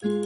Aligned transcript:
En 0.00 0.22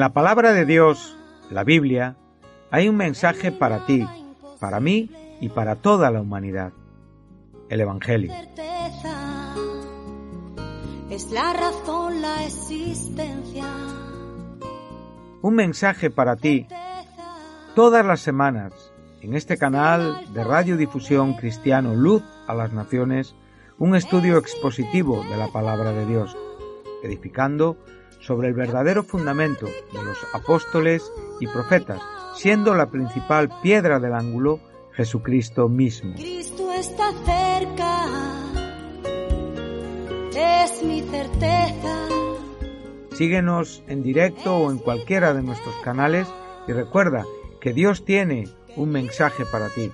la 0.00 0.12
palabra 0.12 0.52
de 0.52 0.66
Dios, 0.66 1.16
la 1.50 1.64
Biblia, 1.64 2.16
hay 2.70 2.90
un 2.90 2.98
mensaje 2.98 3.50
para 3.50 3.86
ti, 3.86 4.06
para 4.60 4.78
mí 4.80 5.08
y 5.40 5.48
para 5.48 5.76
toda 5.76 6.10
la 6.10 6.20
humanidad. 6.20 6.72
El 7.68 7.80
Evangelio. 7.80 8.32
Es 11.10 11.30
la 11.30 11.52
razón, 11.52 12.22
la 12.22 12.44
existencia. 12.44 13.64
Un 15.42 15.54
mensaje 15.54 16.10
para 16.10 16.36
ti 16.36 16.66
todas 17.74 18.04
las 18.04 18.20
semanas 18.20 18.72
en 19.20 19.34
este 19.34 19.58
canal 19.58 20.32
de 20.32 20.44
radiodifusión 20.44 21.34
cristiano 21.34 21.94
Luz 21.94 22.22
a 22.46 22.54
las 22.54 22.72
Naciones, 22.72 23.34
un 23.78 23.96
estudio 23.96 24.38
expositivo 24.38 25.24
de 25.24 25.36
la 25.36 25.48
palabra 25.48 25.92
de 25.92 26.06
Dios, 26.06 26.36
edificando 27.02 27.76
sobre 28.20 28.48
el 28.48 28.54
verdadero 28.54 29.02
fundamento 29.02 29.66
de 29.66 30.04
los 30.04 30.18
apóstoles 30.32 31.12
y 31.40 31.46
profetas, 31.46 32.00
siendo 32.36 32.74
la 32.74 32.90
principal 32.90 33.50
piedra 33.62 33.98
del 33.98 34.14
ángulo 34.14 34.60
Jesucristo 34.96 35.68
mismo. 35.68 36.14
Cristo 36.14 36.72
está 36.72 37.12
cerca, 37.24 38.06
es 40.34 40.82
mi 40.82 41.02
certeza. 41.02 42.08
Síguenos 43.12 43.82
en 43.88 44.02
directo 44.02 44.56
o 44.56 44.70
en 44.70 44.78
cualquiera 44.78 45.34
de 45.34 45.42
nuestros 45.42 45.74
canales 45.84 46.26
y 46.66 46.72
recuerda 46.72 47.26
que 47.60 47.74
Dios 47.74 48.06
tiene 48.06 48.48
un 48.74 48.88
mensaje 48.90 49.44
para 49.44 49.68
ti. 49.68 49.90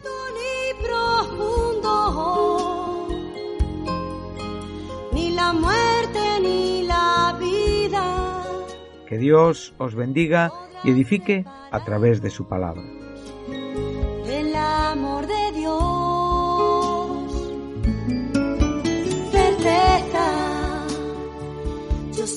Que 9.08 9.18
Dios 9.18 9.74
os 9.78 9.94
bendiga 9.94 10.52
y 10.84 10.90
edifique 10.90 11.44
a 11.70 11.84
través 11.84 12.22
de 12.22 12.30
su 12.30 12.46
palabra. 12.48 13.01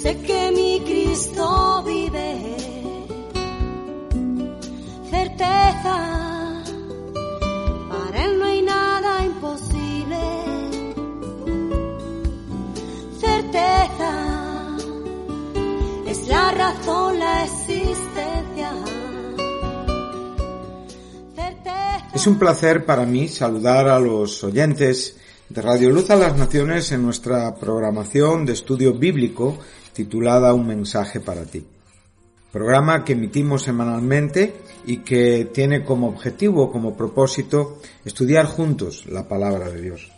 Sé 0.06 0.22
que 0.22 0.52
mi 0.52 0.80
Cristo 0.81 1.84
vive, 1.84 2.58
certeza, 5.09 5.97
para 7.89 8.25
Él 8.25 8.38
no 8.38 8.45
hay 8.45 8.62
nada 8.62 9.25
imposible, 9.25 10.22
certeza, 13.20 14.12
es 16.06 16.28
la 16.28 16.52
razón, 16.52 17.17
la 17.17 17.44
existencia. 17.45 18.72
Es 22.14 22.28
un 22.28 22.38
placer 22.38 22.86
para 22.86 23.06
mí 23.08 23.28
saludar 23.28 23.88
a 23.88 24.00
los 24.00 24.44
oyentes 24.44 25.17
de 25.50 25.62
Radio 25.64 25.90
Luz 25.90 26.12
a 26.12 26.16
las 26.16 26.38
Naciones 26.38 26.92
en 26.92 27.02
nuestra 27.02 27.56
programación 27.56 28.45
de 28.45 28.53
estudio 28.53 28.94
bíblico 28.94 29.58
titulada 29.95 30.53
Un 30.53 30.67
mensaje 30.67 31.19
para 31.19 31.45
ti. 31.45 31.66
Programa 32.51 33.03
que 33.03 33.13
emitimos 33.13 33.63
semanalmente 33.63 34.53
y 34.85 34.97
que 34.97 35.50
tiene 35.53 35.83
como 35.83 36.07
objetivo, 36.07 36.72
como 36.72 36.95
propósito, 36.95 37.79
estudiar 38.03 38.45
juntos 38.45 39.05
la 39.07 39.28
palabra 39.28 39.69
de 39.69 39.81
Dios. 39.81 40.11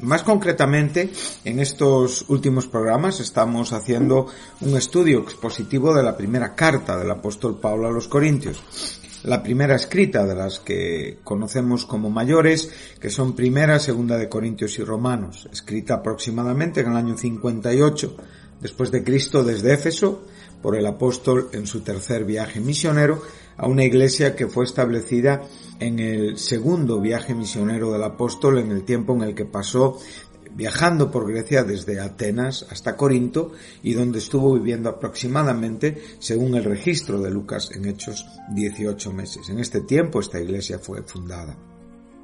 Más 0.00 0.22
concretamente, 0.22 1.10
en 1.44 1.58
estos 1.58 2.24
últimos 2.28 2.68
programas 2.68 3.18
estamos 3.18 3.72
haciendo 3.72 4.28
un 4.60 4.76
estudio 4.76 5.18
expositivo 5.18 5.92
de 5.92 6.04
la 6.04 6.16
primera 6.16 6.54
carta 6.54 6.96
del 6.96 7.10
apóstol 7.10 7.58
Pablo 7.60 7.88
a 7.88 7.92
los 7.92 8.06
Corintios 8.06 8.62
la 9.24 9.42
primera 9.42 9.74
escrita 9.74 10.26
de 10.26 10.34
las 10.34 10.60
que 10.60 11.18
conocemos 11.24 11.86
como 11.86 12.10
mayores, 12.10 12.70
que 13.00 13.10
son 13.10 13.34
primera, 13.34 13.78
segunda 13.78 14.16
de 14.16 14.28
Corintios 14.28 14.78
y 14.78 14.84
Romanos, 14.84 15.48
escrita 15.52 15.94
aproximadamente 15.94 16.80
en 16.80 16.90
el 16.92 16.96
año 16.96 17.16
58 17.16 18.16
después 18.60 18.90
de 18.90 19.04
Cristo 19.04 19.44
desde 19.44 19.74
Éfeso 19.74 20.22
por 20.62 20.76
el 20.76 20.86
apóstol 20.86 21.50
en 21.52 21.66
su 21.66 21.80
tercer 21.80 22.24
viaje 22.24 22.60
misionero 22.60 23.22
a 23.56 23.66
una 23.66 23.84
iglesia 23.84 24.36
que 24.36 24.46
fue 24.46 24.64
establecida 24.64 25.42
en 25.80 25.98
el 25.98 26.38
segundo 26.38 27.00
viaje 27.00 27.34
misionero 27.34 27.92
del 27.92 28.02
apóstol 28.02 28.58
en 28.58 28.70
el 28.72 28.84
tiempo 28.84 29.14
en 29.14 29.22
el 29.22 29.34
que 29.34 29.44
pasó 29.44 29.98
viajando 30.54 31.10
por 31.10 31.30
Grecia 31.30 31.62
desde 31.62 32.00
Atenas 32.00 32.66
hasta 32.70 32.96
Corinto 32.96 33.52
y 33.82 33.94
donde 33.94 34.18
estuvo 34.18 34.54
viviendo 34.54 34.88
aproximadamente, 34.88 36.02
según 36.18 36.56
el 36.56 36.64
registro 36.64 37.20
de 37.20 37.30
Lucas 37.30 37.70
en 37.74 37.86
Hechos, 37.86 38.26
18 38.50 39.12
meses. 39.12 39.48
En 39.50 39.60
este 39.60 39.82
tiempo 39.82 40.20
esta 40.20 40.40
iglesia 40.40 40.78
fue 40.78 41.02
fundada. 41.02 41.56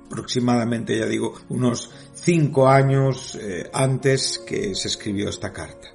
Aproximadamente, 0.06 0.98
ya 0.98 1.06
digo, 1.06 1.34
unos 1.48 1.90
cinco 2.14 2.68
años 2.68 3.38
eh, 3.40 3.70
antes 3.72 4.42
que 4.44 4.74
se 4.74 4.88
escribió 4.88 5.28
esta 5.28 5.52
carta. 5.52 5.88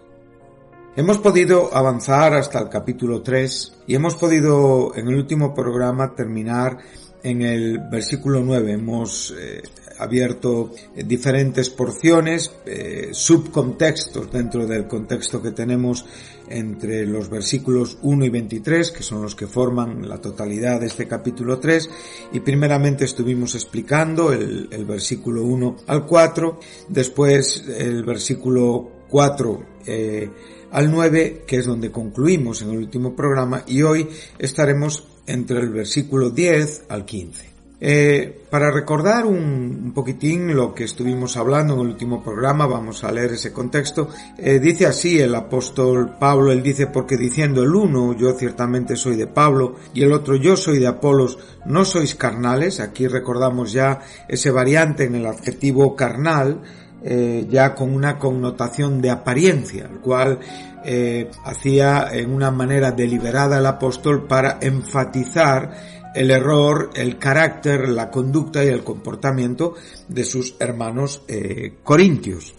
Hemos 0.99 1.17
podido 1.19 1.73
avanzar 1.73 2.33
hasta 2.33 2.59
el 2.59 2.67
capítulo 2.67 3.21
3 3.21 3.83
y 3.87 3.95
hemos 3.95 4.15
podido 4.15 4.91
en 4.97 5.07
el 5.07 5.15
último 5.15 5.53
programa 5.53 6.13
terminar 6.13 6.77
en 7.23 7.41
el 7.41 7.79
versículo 7.89 8.41
9. 8.43 8.73
Hemos 8.73 9.33
eh, 9.39 9.63
abierto 9.97 10.73
eh, 10.93 11.05
diferentes 11.05 11.69
porciones, 11.69 12.51
eh, 12.65 13.11
subcontextos 13.13 14.29
dentro 14.29 14.67
del 14.67 14.87
contexto 14.87 15.41
que 15.41 15.51
tenemos 15.51 16.05
entre 16.49 17.05
los 17.05 17.29
versículos 17.29 17.97
1 18.01 18.25
y 18.25 18.29
23, 18.29 18.91
que 18.91 19.01
son 19.01 19.21
los 19.21 19.35
que 19.35 19.47
forman 19.47 20.09
la 20.09 20.19
totalidad 20.19 20.81
de 20.81 20.87
este 20.87 21.07
capítulo 21.07 21.59
3, 21.59 21.89
y 22.33 22.41
primeramente 22.41 23.05
estuvimos 23.05 23.55
explicando 23.55 24.33
el, 24.33 24.67
el 24.69 24.83
versículo 24.83 25.45
1 25.45 25.77
al 25.87 26.05
4, 26.05 26.59
después 26.89 27.63
el 27.69 28.03
versículo 28.03 28.99
4 29.09 29.79
eh, 29.85 30.29
al 30.71 30.91
9, 30.91 31.43
que 31.47 31.57
es 31.57 31.65
donde 31.65 31.91
concluimos 31.91 32.61
en 32.61 32.71
el 32.71 32.77
último 32.77 33.15
programa, 33.15 33.63
y 33.67 33.81
hoy 33.81 34.07
estaremos 34.37 35.07
entre 35.27 35.59
el 35.59 35.69
versículo 35.69 36.29
10 36.29 36.85
al 36.89 37.05
15. 37.05 37.49
Eh, 37.81 38.45
para 38.49 38.71
recordar 38.71 39.25
un, 39.25 39.93
poquitín 39.95 40.53
lo 40.53 40.73
que 40.73 40.83
estuvimos 40.83 41.37
hablando 41.37 41.75
en 41.75 41.79
el 41.79 41.87
último 41.87 42.21
programa, 42.21 42.67
vamos 42.67 43.03
a 43.03 43.11
leer 43.11 43.33
ese 43.33 43.53
contexto. 43.53 44.09
Eh, 44.37 44.59
dice 44.59 44.85
así 44.85 45.19
el 45.19 45.33
apóstol 45.33 46.15
Pablo, 46.19 46.51
él 46.51 46.61
dice, 46.61 46.87
porque 46.87 47.15
diciendo 47.15 47.63
el 47.63 47.73
uno, 47.73 48.17
yo 48.17 48.33
ciertamente 48.33 48.97
soy 48.97 49.15
de 49.15 49.27
Pablo, 49.27 49.75
y 49.93 50.03
el 50.03 50.11
otro, 50.11 50.35
yo 50.35 50.57
soy 50.57 50.79
de 50.79 50.87
Apolos, 50.87 51.39
no 51.65 51.85
sois 51.85 52.15
carnales. 52.15 52.81
Aquí 52.81 53.07
recordamos 53.07 53.71
ya 53.71 53.99
ese 54.27 54.51
variante 54.51 55.05
en 55.05 55.15
el 55.15 55.25
adjetivo 55.25 55.95
carnal, 55.95 56.61
eh, 57.03 57.45
ya 57.49 57.73
con 57.75 57.93
una 57.93 58.17
connotación 58.17 59.01
de 59.01 59.09
apariencia, 59.09 59.89
el 59.91 59.99
cual 59.99 60.39
hacía 61.43 62.07
en 62.13 62.31
una 62.33 62.51
manera 62.51 62.91
deliberada 62.91 63.57
el 63.57 63.65
apóstol 63.65 64.25
para 64.27 64.59
enfatizar 64.61 65.71
el 66.13 66.31
error, 66.31 66.89
el 66.95 67.17
carácter, 67.17 67.89
la 67.89 68.09
conducta 68.09 68.63
y 68.63 68.67
el 68.67 68.83
comportamiento 68.83 69.75
de 70.07 70.23
sus 70.25 70.55
hermanos 70.59 71.23
eh, 71.27 71.75
corintios. 71.83 72.53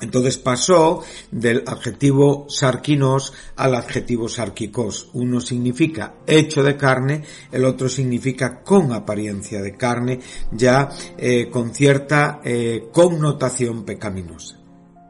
Entonces 0.00 0.36
pasó 0.38 1.02
del 1.30 1.64
adjetivo 1.66 2.46
sarquinos 2.50 3.32
al 3.56 3.74
adjetivo 3.74 4.28
sarquicos. 4.28 5.08
Uno 5.14 5.40
significa 5.40 6.16
hecho 6.26 6.62
de 6.62 6.76
carne, 6.76 7.24
el 7.50 7.64
otro 7.64 7.88
significa 7.88 8.62
con 8.62 8.92
apariencia 8.92 9.62
de 9.62 9.76
carne, 9.76 10.20
ya 10.52 10.90
eh, 11.16 11.48
con 11.50 11.74
cierta 11.74 12.40
eh, 12.44 12.88
connotación 12.92 13.84
pecaminosa. 13.84 14.58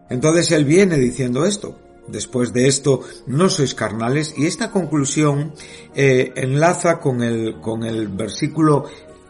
Entonces 0.08 0.52
él 0.52 0.64
viene 0.64 0.98
diciendo 0.98 1.44
esto, 1.44 1.80
Después 2.08 2.52
de 2.52 2.68
esto, 2.68 3.00
no 3.26 3.48
sois 3.50 3.74
carnales 3.74 4.32
y 4.36 4.46
esta 4.46 4.70
conclusión 4.70 5.54
eh, 5.92 6.32
enlaza 6.36 7.00
con 7.00 7.20
el, 7.20 7.60
con 7.60 7.82
el 7.82 8.06
versículo 8.06 8.84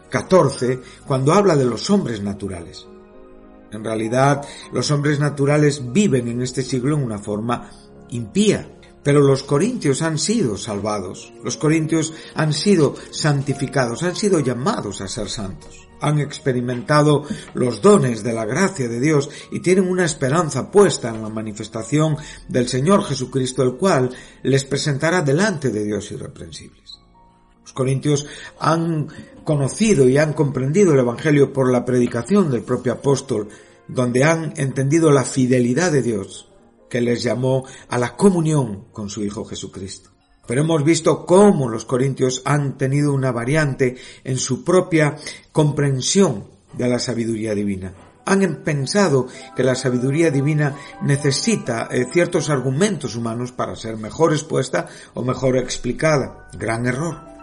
14 0.09 0.79
cuando 1.07 1.33
habla 1.33 1.55
de 1.55 1.65
los 1.65 1.89
hombres 1.89 2.21
naturales. 2.21 2.85
En 3.71 3.83
realidad, 3.83 4.45
los 4.71 4.91
hombres 4.91 5.19
naturales 5.19 5.81
viven 5.91 6.27
en 6.27 6.41
este 6.41 6.63
siglo 6.63 6.95
en 6.95 7.03
una 7.03 7.19
forma 7.19 7.69
impía, 8.09 8.69
pero 9.03 9.21
los 9.21 9.43
corintios 9.43 10.01
han 10.01 10.17
sido 10.17 10.57
salvados, 10.57 11.33
los 11.43 11.57
corintios 11.57 12.13
han 12.35 12.53
sido 12.53 12.95
santificados, 13.11 14.03
han 14.03 14.15
sido 14.15 14.39
llamados 14.39 15.01
a 15.01 15.07
ser 15.07 15.29
santos. 15.29 15.87
han 15.99 16.19
experimentado 16.19 17.23
los 17.55 17.81
dones 17.81 18.21
de 18.21 18.31
la 18.31 18.45
gracia 18.45 18.87
de 18.87 18.99
Dios 18.99 19.31
y 19.51 19.61
tienen 19.61 19.87
una 19.87 20.05
esperanza 20.05 20.69
puesta 20.69 21.09
en 21.09 21.23
la 21.23 21.29
manifestación 21.29 22.17
del 22.47 22.67
Señor 22.67 23.03
Jesucristo, 23.03 23.63
el 23.63 23.77
cual 23.77 24.11
les 24.43 24.63
presentará 24.63 25.23
delante 25.23 25.71
de 25.71 25.83
Dios 25.83 26.11
irreprensibles. 26.11 26.96
Corintios 27.77 28.25
han 28.59 29.07
conocido 29.43 30.09
y 30.09 30.17
han 30.17 30.33
comprendido 30.33 30.93
el 30.93 30.99
Evangelio 30.99 31.53
por 31.53 31.71
la 31.71 31.85
predicación 31.85 32.49
del 32.49 32.63
propio 32.63 32.93
apóstol, 32.93 33.49
donde 33.87 34.23
han 34.23 34.53
entendido 34.57 35.11
la 35.11 35.23
fidelidad 35.23 35.91
de 35.91 36.01
Dios, 36.01 36.49
que 36.89 37.01
les 37.01 37.21
llamó 37.21 37.65
a 37.87 37.99
la 37.99 38.17
comunión 38.17 38.85
con 38.91 39.11
su 39.11 39.23
Hijo 39.23 39.45
Jesucristo. 39.45 40.09
Pero 40.47 40.61
hemos 40.61 40.83
visto 40.83 41.23
cómo 41.27 41.69
los 41.69 41.85
corintios 41.85 42.41
han 42.45 42.79
tenido 42.79 43.13
una 43.13 43.31
variante 43.31 43.97
en 44.23 44.37
su 44.37 44.63
propia 44.63 45.15
comprensión 45.51 46.45
de 46.73 46.87
la 46.87 46.97
sabiduría 46.97 47.53
divina. 47.53 47.93
Han 48.25 48.63
pensado 48.63 49.27
que 49.55 49.63
la 49.63 49.75
sabiduría 49.75 50.31
divina 50.31 50.75
necesita 51.03 51.89
eh, 51.91 52.07
ciertos 52.11 52.49
argumentos 52.49 53.15
humanos 53.15 53.51
para 53.51 53.75
ser 53.75 53.97
mejor 53.97 54.33
expuesta 54.33 54.87
o 55.13 55.21
mejor 55.21 55.57
explicada. 55.57 56.49
Gran 56.57 56.87
error. 56.87 57.36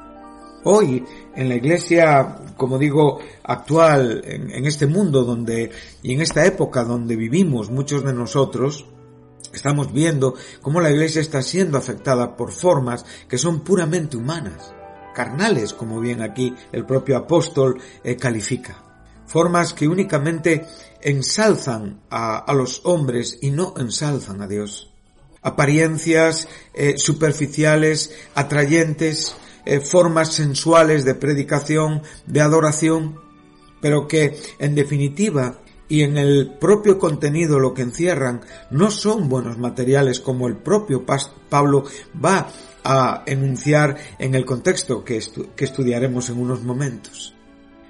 Hoy, 0.65 1.05
en 1.37 1.49
la 1.49 1.57
iglesia, 1.57 2.37
como 2.57 2.79
digo, 2.79 3.21
actual, 3.43 4.23
en, 4.25 4.67
este 4.67 4.87
mundo 4.87 5.25
donde, 5.25 5.71
y 6.03 6.15
en 6.15 6.23
esta 6.23 6.45
época 6.47 6.85
donde 6.85 7.17
vivimos 7.17 7.71
muchos 7.71 8.05
de 8.05 8.15
nosotros, 8.15 8.87
Estamos 9.55 9.93
viendo 9.93 10.35
cómo 10.61 10.81
la 10.81 10.91
Iglesia 10.91 11.21
está 11.21 11.41
siendo 11.41 11.79
afectada 11.79 12.37
por 12.37 12.51
formas 12.51 13.07
que 13.29 13.39
son 13.39 13.61
puramente 13.61 14.17
humanas, 14.17 14.75
carnales, 15.15 15.73
como 15.73 16.01
bien 16.01 16.23
aquí 16.23 16.55
el 16.73 16.85
propio 16.85 17.17
apóstol 17.17 17.81
eh, 18.03 18.17
califica. 18.17 18.83
Formas 19.27 19.73
que 19.73 19.87
únicamente 19.87 20.67
ensalzan 21.01 22.01
a, 22.11 22.53
los 22.53 22.81
hombres 22.85 23.39
y 23.41 23.53
no 23.53 23.75
ensalzan 23.79 24.43
a 24.43 24.49
Dios. 24.49 24.91
Apariencias 25.41 26.49
eh, 26.75 26.95
superficiales, 26.99 28.13
atrayentes, 28.35 29.37
eh, 29.67 29.81
formas 29.81 30.33
sensuales 30.33 31.05
de 31.05 31.15
predicación, 31.15 32.03
de 32.27 32.41
adoración, 32.41 33.21
pero 33.81 34.09
que 34.09 34.39
en 34.59 34.75
definitiva 34.75 35.59
y 35.89 36.03
en 36.03 36.17
el 36.17 36.55
propio 36.59 36.99
contenido 36.99 37.61
lo 37.61 37.75
que 37.75 37.83
encierran 37.83 38.41
no 38.71 38.91
son 38.91 39.29
buenos 39.29 39.59
materiales 39.59 40.21
como 40.21 40.49
el 40.49 40.57
propio 40.57 41.05
Pablo 41.49 41.85
va 42.23 42.49
a 42.85 43.23
enunciar 43.27 43.97
en 44.19 44.35
el 44.35 44.45
contexto 44.45 45.05
que, 45.05 45.23
que 45.55 45.65
estudiaremos 45.65 46.31
en 46.31 46.41
unos 46.41 46.63
momentos, 46.63 47.35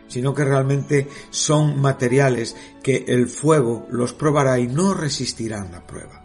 sino 0.09 0.35
que 0.35 0.45
realmente 0.45 1.09
son 1.31 1.81
materiales 1.81 2.57
que 2.83 3.05
el 3.09 3.29
fuego 3.29 3.87
los 3.91 4.13
probará 4.13 4.59
y 4.59 4.67
no 4.67 4.95
resistirán 4.95 5.73
la 5.73 5.87
prueba. 5.87 6.25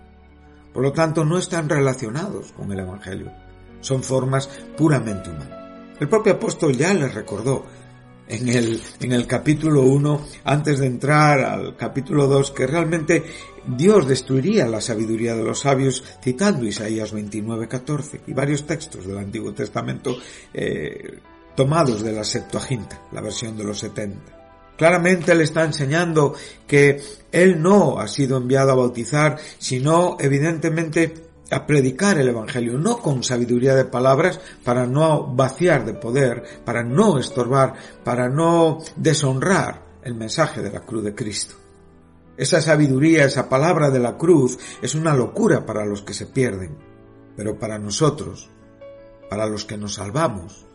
Por 0.73 0.83
lo 0.83 0.93
tanto, 0.93 1.25
no 1.25 1.37
están 1.37 1.67
relacionados 1.67 2.51
con 2.51 2.71
el 2.71 2.79
Evangelio, 2.79 3.31
son 3.81 4.03
formas 4.03 4.49
puramente 4.77 5.29
humanas. 5.29 5.59
El 5.99 6.07
propio 6.07 6.33
apóstol 6.33 6.75
ya 6.75 6.93
les 6.93 7.13
recordó 7.13 7.65
en 8.29 8.47
el, 8.47 8.81
en 8.99 9.11
el 9.11 9.25
capítulo 9.25 9.81
1, 9.81 10.21
antes 10.45 10.79
de 10.79 10.85
entrar 10.85 11.39
al 11.39 11.75
capítulo 11.75 12.27
2, 12.27 12.51
que 12.51 12.67
realmente 12.67 13.23
Dios 13.65 14.07
destruiría 14.07 14.67
la 14.67 14.81
sabiduría 14.81 15.35
de 15.35 15.43
los 15.43 15.61
sabios, 15.61 16.03
citando 16.23 16.65
Isaías 16.65 17.11
29, 17.11 17.67
14 17.67 18.21
y 18.27 18.33
varios 18.33 18.65
textos 18.65 19.05
del 19.05 19.17
Antiguo 19.17 19.51
Testamento 19.53 20.17
eh, 20.53 21.19
tomados 21.55 22.03
de 22.03 22.13
la 22.13 22.23
Septuaginta, 22.23 23.01
la 23.11 23.21
versión 23.21 23.57
de 23.57 23.63
los 23.63 23.79
70. 23.79 24.39
Claramente 24.77 25.35
le 25.35 25.43
está 25.43 25.65
enseñando 25.65 26.33
que 26.65 27.01
él 27.33 27.61
no 27.61 27.99
ha 27.99 28.07
sido 28.07 28.37
enviado 28.37 28.71
a 28.71 28.75
bautizar, 28.75 29.37
sino 29.57 30.15
evidentemente 30.19 31.28
a 31.51 31.65
predicar 31.65 32.17
el 32.17 32.29
Evangelio, 32.29 32.77
no 32.77 32.97
con 32.99 33.23
sabiduría 33.23 33.75
de 33.75 33.85
palabras, 33.85 34.39
para 34.63 34.85
no 34.85 35.33
vaciar 35.35 35.85
de 35.85 35.93
poder, 35.93 36.43
para 36.65 36.83
no 36.83 37.19
estorbar, 37.19 37.73
para 38.03 38.29
no 38.29 38.79
deshonrar 38.95 39.85
el 40.03 40.15
mensaje 40.15 40.61
de 40.61 40.71
la 40.71 40.81
cruz 40.81 41.03
de 41.03 41.15
Cristo. 41.15 41.55
Esa 42.37 42.61
sabiduría, 42.61 43.25
esa 43.25 43.49
palabra 43.49 43.89
de 43.89 43.99
la 43.99 44.17
cruz, 44.17 44.57
es 44.81 44.95
una 44.95 45.13
locura 45.13 45.65
para 45.65 45.85
los 45.85 46.01
que 46.01 46.13
se 46.13 46.25
pierden, 46.25 46.77
pero 47.35 47.59
para 47.59 47.77
nosotros, 47.77 48.49
para 49.29 49.45
los 49.45 49.65
que 49.65 49.77
nos 49.77 49.95
salvamos, 49.95 50.65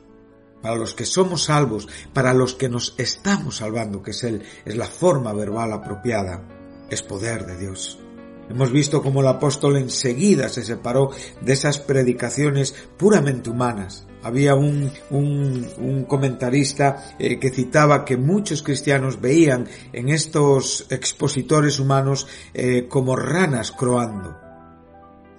para 0.60 0.76
los 0.76 0.94
que 0.94 1.04
somos 1.04 1.44
salvos, 1.44 1.88
para 2.12 2.34
los 2.34 2.54
que 2.54 2.68
nos 2.68 2.94
estamos 2.98 3.56
salvando, 3.56 4.02
que 4.02 4.12
es, 4.12 4.24
el, 4.24 4.42
es 4.64 4.76
la 4.76 4.86
forma 4.86 5.32
verbal 5.32 5.72
apropiada, 5.72 6.42
es 6.90 7.02
poder 7.02 7.46
de 7.46 7.58
Dios. 7.58 8.03
Hemos 8.48 8.70
visto 8.70 9.02
cómo 9.02 9.20
el 9.20 9.26
apóstol 9.26 9.76
enseguida 9.76 10.48
se 10.48 10.64
separó 10.64 11.10
de 11.40 11.52
esas 11.52 11.78
predicaciones 11.78 12.74
puramente 12.96 13.50
humanas. 13.50 14.06
Había 14.22 14.54
un, 14.54 14.90
un, 15.10 16.04
comentarista 16.08 17.14
eh, 17.18 17.38
que 17.38 17.50
citaba 17.50 18.04
que 18.04 18.16
muchos 18.16 18.62
cristianos 18.62 19.20
veían 19.20 19.66
en 19.92 20.08
estos 20.08 20.86
expositores 20.90 21.78
humanos 21.78 22.26
eh, 22.52 22.86
como 22.88 23.16
ranas 23.16 23.72
croando. 23.72 24.38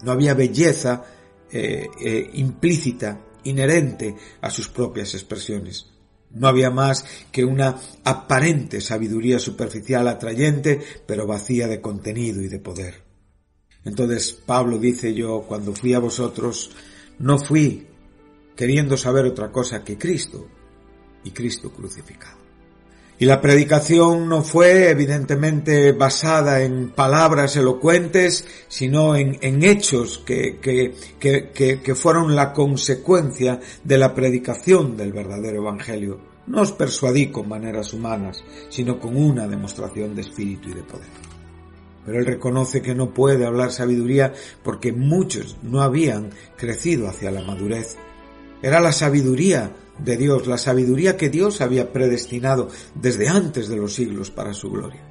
No 0.04 0.12
había 0.12 0.34
belleza 0.34 1.04
eh, 1.52 2.30
implícita, 2.34 3.20
inherente 3.44 4.16
a 4.42 4.50
sus 4.50 4.68
propias 4.68 5.14
expresiones. 5.14 5.95
No 6.36 6.48
había 6.48 6.70
más 6.70 7.06
que 7.32 7.44
una 7.44 7.76
aparente 8.04 8.82
sabiduría 8.82 9.40
superficial 9.40 10.08
atrayente, 10.08 10.80
pero 11.08 11.26
vacía 11.26 11.68
de 11.68 11.82
contenido 11.82 12.42
y 12.42 12.48
de 12.48 12.60
poder. 12.60 13.04
Entonces 13.84 14.34
Pablo 14.34 14.78
dice 14.78 15.14
yo, 15.14 15.42
cuando 15.48 15.74
fui 15.74 15.94
a 15.94 16.00
vosotros, 16.00 16.72
no 17.20 17.40
fui 17.40 17.88
queriendo 18.56 18.98
saber 18.98 19.26
otra 19.26 19.52
cosa 19.52 19.84
que 19.84 19.98
Cristo 19.98 20.48
y 21.24 21.32
Cristo 21.32 21.72
crucificado. 21.72 22.45
Y 23.18 23.26
la 23.26 23.40
predicación 23.40 24.28
no 24.28 24.42
fue 24.42 24.90
evidentemente 24.90 25.94
basada 25.94 26.62
en 26.62 26.90
palabras 26.90 27.56
elocuentes, 27.56 28.46
sino 28.68 29.16
en, 29.16 29.64
hechos 29.64 30.18
que, 30.26 30.60
que, 30.60 31.96
fueron 31.96 32.36
la 32.36 32.52
consecuencia 32.52 33.62
de 33.84 33.98
la 33.98 34.14
predicación 34.14 34.98
del 34.98 35.14
verdadero 35.14 35.62
Evangelio. 35.62 36.20
No 36.48 36.62
os 36.62 36.74
persuadí 36.74 37.28
con 37.28 37.48
maneras 37.48 37.94
humanas, 37.94 38.44
sino 38.70 39.00
con 39.00 39.16
una 39.16 39.48
demostración 39.48 40.14
de 40.14 40.22
espíritu 40.22 40.70
y 40.70 40.74
de 40.74 40.84
poder. 40.84 41.08
Pero 42.06 42.20
él 42.20 42.26
reconoce 42.26 42.82
que 42.82 42.94
no 42.94 43.14
puede 43.14 43.46
hablar 43.46 43.72
sabiduría 43.72 44.34
porque 44.62 44.92
muchos 44.92 45.58
no 45.64 45.82
habían 45.82 46.32
crecido 46.58 47.08
hacia 47.08 47.32
la 47.32 47.42
madurez. 47.42 47.96
Era 48.62 48.82
la 48.82 48.92
sabiduría 48.92 49.72
de 50.00 50.18
Dios, 50.18 50.48
la 50.48 50.58
sabiduría 50.58 51.18
que 51.18 51.30
Dios 51.30 51.62
había 51.62 51.92
predestinado 51.92 52.70
desde 52.94 53.28
antes 53.28 53.68
de 53.68 53.78
los 53.78 53.94
siglos 53.94 54.32
para 54.32 54.54
su 54.54 54.70
gloria. 54.70 55.02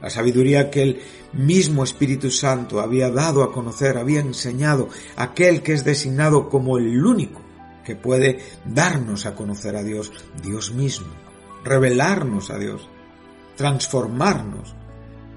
La 0.00 0.10
sabiduría 0.10 0.70
que 0.70 0.82
el 0.82 1.00
mismo 1.32 1.82
Espíritu 1.82 2.30
Santo 2.30 2.80
había 2.80 3.10
dado 3.10 3.42
a 3.42 3.52
conocer, 3.52 3.96
había 3.96 4.20
enseñado, 4.20 4.88
aquel 5.16 5.62
que 5.62 5.72
es 5.72 5.84
designado 5.84 6.48
como 6.48 6.78
el 6.78 7.04
único 7.04 7.40
que 7.84 7.96
puede 7.96 8.40
darnos 8.64 9.26
a 9.26 9.34
conocer 9.34 9.76
a 9.76 9.82
Dios, 9.82 10.12
Dios 10.42 10.72
mismo, 10.72 11.06
revelarnos 11.64 12.50
a 12.50 12.58
Dios, 12.58 12.88
transformarnos 13.56 14.74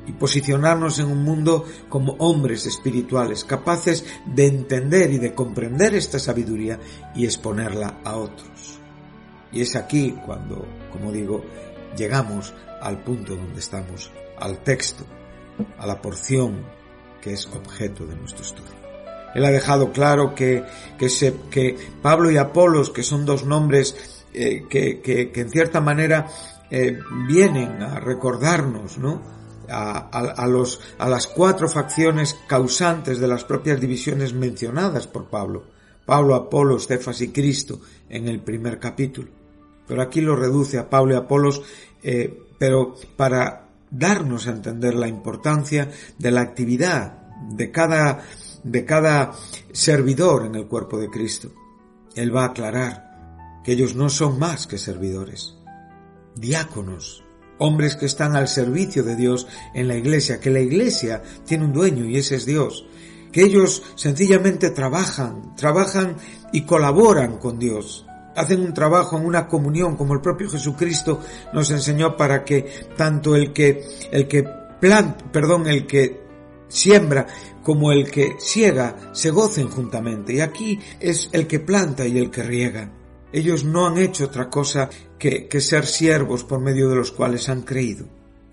y 0.07 0.11
posicionarnos 0.13 0.97
en 0.99 1.05
un 1.05 1.23
mundo 1.23 1.65
como 1.87 2.13
hombres 2.13 2.65
espirituales, 2.65 3.45
capaces 3.45 4.03
de 4.25 4.47
entender 4.47 5.11
y 5.13 5.19
de 5.19 5.35
comprender 5.35 5.93
esta 5.93 6.17
sabiduría 6.17 6.79
y 7.15 7.25
exponerla 7.25 7.99
a 8.03 8.17
otros. 8.17 8.78
Y 9.51 9.61
es 9.61 9.75
aquí 9.75 10.15
cuando, 10.25 10.65
como 10.91 11.11
digo, 11.11 11.43
llegamos 11.97 12.53
al 12.81 13.03
punto 13.03 13.35
donde 13.35 13.59
estamos, 13.59 14.11
al 14.37 14.59
texto, 14.59 15.05
a 15.77 15.87
la 15.87 16.01
porción 16.01 16.63
que 17.21 17.33
es 17.33 17.47
objeto 17.47 18.05
de 18.05 18.15
nuestro 18.15 18.43
estudio. 18.43 18.79
Él 19.35 19.45
ha 19.45 19.51
dejado 19.51 19.91
claro 19.91 20.33
que, 20.33 20.63
que, 20.97 21.77
Pablo 22.01 22.31
y 22.31 22.37
Apolos, 22.37 22.89
que 22.89 23.03
son 23.03 23.25
dos 23.25 23.45
nombres 23.45 24.23
eh, 24.33 24.65
que, 24.69 25.01
que, 25.01 25.31
en 25.35 25.49
cierta 25.49 25.81
manera 25.81 26.27
eh, 26.71 26.97
vienen 27.27 27.81
a 27.81 27.99
recordarnos, 27.99 28.97
¿no? 28.97 29.39
A, 29.71 30.47
los, 30.47 30.81
a 30.97 31.07
las 31.07 31.27
cuatro 31.27 31.69
facciones 31.69 32.35
causantes 32.47 33.19
de 33.19 33.27
las 33.27 33.43
propias 33.43 33.79
divisiones 33.79 34.33
mencionadas 34.33 35.05
por 35.05 35.25
Pablo. 35.25 35.63
Pablo, 36.07 36.33
Apolo, 36.33 36.79
Cefas 36.79 37.21
y 37.21 37.27
Cristo 37.27 37.79
en 38.09 38.27
el 38.27 38.39
primer 38.39 38.79
capítulo 38.79 39.38
pero 39.89 40.03
aquí 40.03 40.21
lo 40.21 40.35
reduce 40.35 40.77
a 40.77 40.89
Pablo 40.89 41.15
y 41.15 41.17
Apolos, 41.17 41.63
eh, 42.03 42.43
pero 42.59 42.95
para 43.17 43.67
darnos 43.89 44.47
a 44.47 44.51
entender 44.51 44.93
la 44.93 45.07
importancia 45.07 45.89
de 46.17 46.31
la 46.31 46.41
actividad 46.41 47.17
de 47.49 47.71
cada, 47.71 48.23
de 48.63 48.85
cada 48.85 49.33
servidor 49.71 50.45
en 50.45 50.53
el 50.53 50.67
cuerpo 50.67 50.99
de 50.99 51.09
Cristo. 51.09 51.51
Él 52.15 52.33
va 52.33 52.43
a 52.43 52.49
aclarar 52.49 53.61
que 53.63 53.71
ellos 53.71 53.95
no 53.95 54.09
son 54.09 54.37
más 54.37 54.67
que 54.67 54.77
servidores, 54.77 55.55
diáconos 56.35 57.23
hombres 57.59 57.95
que 57.95 58.05
están 58.05 58.35
al 58.35 58.47
servicio 58.47 59.03
de 59.03 59.15
Dios 59.15 59.47
en 59.73 59.87
la 59.87 59.95
iglesia, 59.95 60.39
que 60.39 60.49
la 60.49 60.61
iglesia 60.61 61.21
tiene 61.45 61.65
un 61.65 61.73
dueño 61.73 62.05
y 62.05 62.17
ese 62.17 62.35
es 62.35 62.45
Dios, 62.45 62.85
que 63.31 63.43
ellos 63.43 63.83
sencillamente 63.95 64.71
trabajan, 64.71 65.55
trabajan 65.55 66.15
y 66.51 66.61
colaboran 66.61 67.37
con 67.37 67.59
Dios, 67.59 68.05
hacen 68.39 68.61
un 68.61 68.73
trabajo 68.73 69.17
en 69.17 69.25
una 69.25 69.47
comunión 69.47 69.95
como 69.95 70.13
el 70.13 70.21
propio 70.21 70.49
Jesucristo 70.49 71.19
nos 71.53 71.69
enseñó 71.71 72.15
para 72.15 72.43
que 72.43 72.87
tanto 72.95 73.35
el 73.35 73.51
que 73.51 73.83
el 74.11 74.27
que 74.27 74.43
perdón, 74.79 75.67
el 75.67 75.85
que 75.85 76.21
siembra 76.69 77.27
como 77.63 77.91
el 77.91 78.09
que 78.09 78.37
ciega 78.39 79.11
se 79.11 79.31
gocen 79.31 79.69
juntamente. 79.69 80.33
Y 80.33 80.39
aquí 80.39 80.79
es 80.99 81.29
el 81.33 81.47
que 81.47 81.59
planta 81.59 82.07
y 82.07 82.17
el 82.17 82.31
que 82.31 82.43
riega. 82.43 82.91
Ellos 83.31 83.63
no 83.63 83.85
han 83.85 83.97
hecho 83.97 84.25
otra 84.25 84.49
cosa 84.49 84.89
que 85.19 85.61
ser 85.61 85.85
siervos 85.85 86.43
por 86.43 86.59
medio 86.61 86.89
de 86.89 86.95
los 86.95 87.11
cuales 87.11 87.49
han 87.49 87.61
creído. 87.63 88.05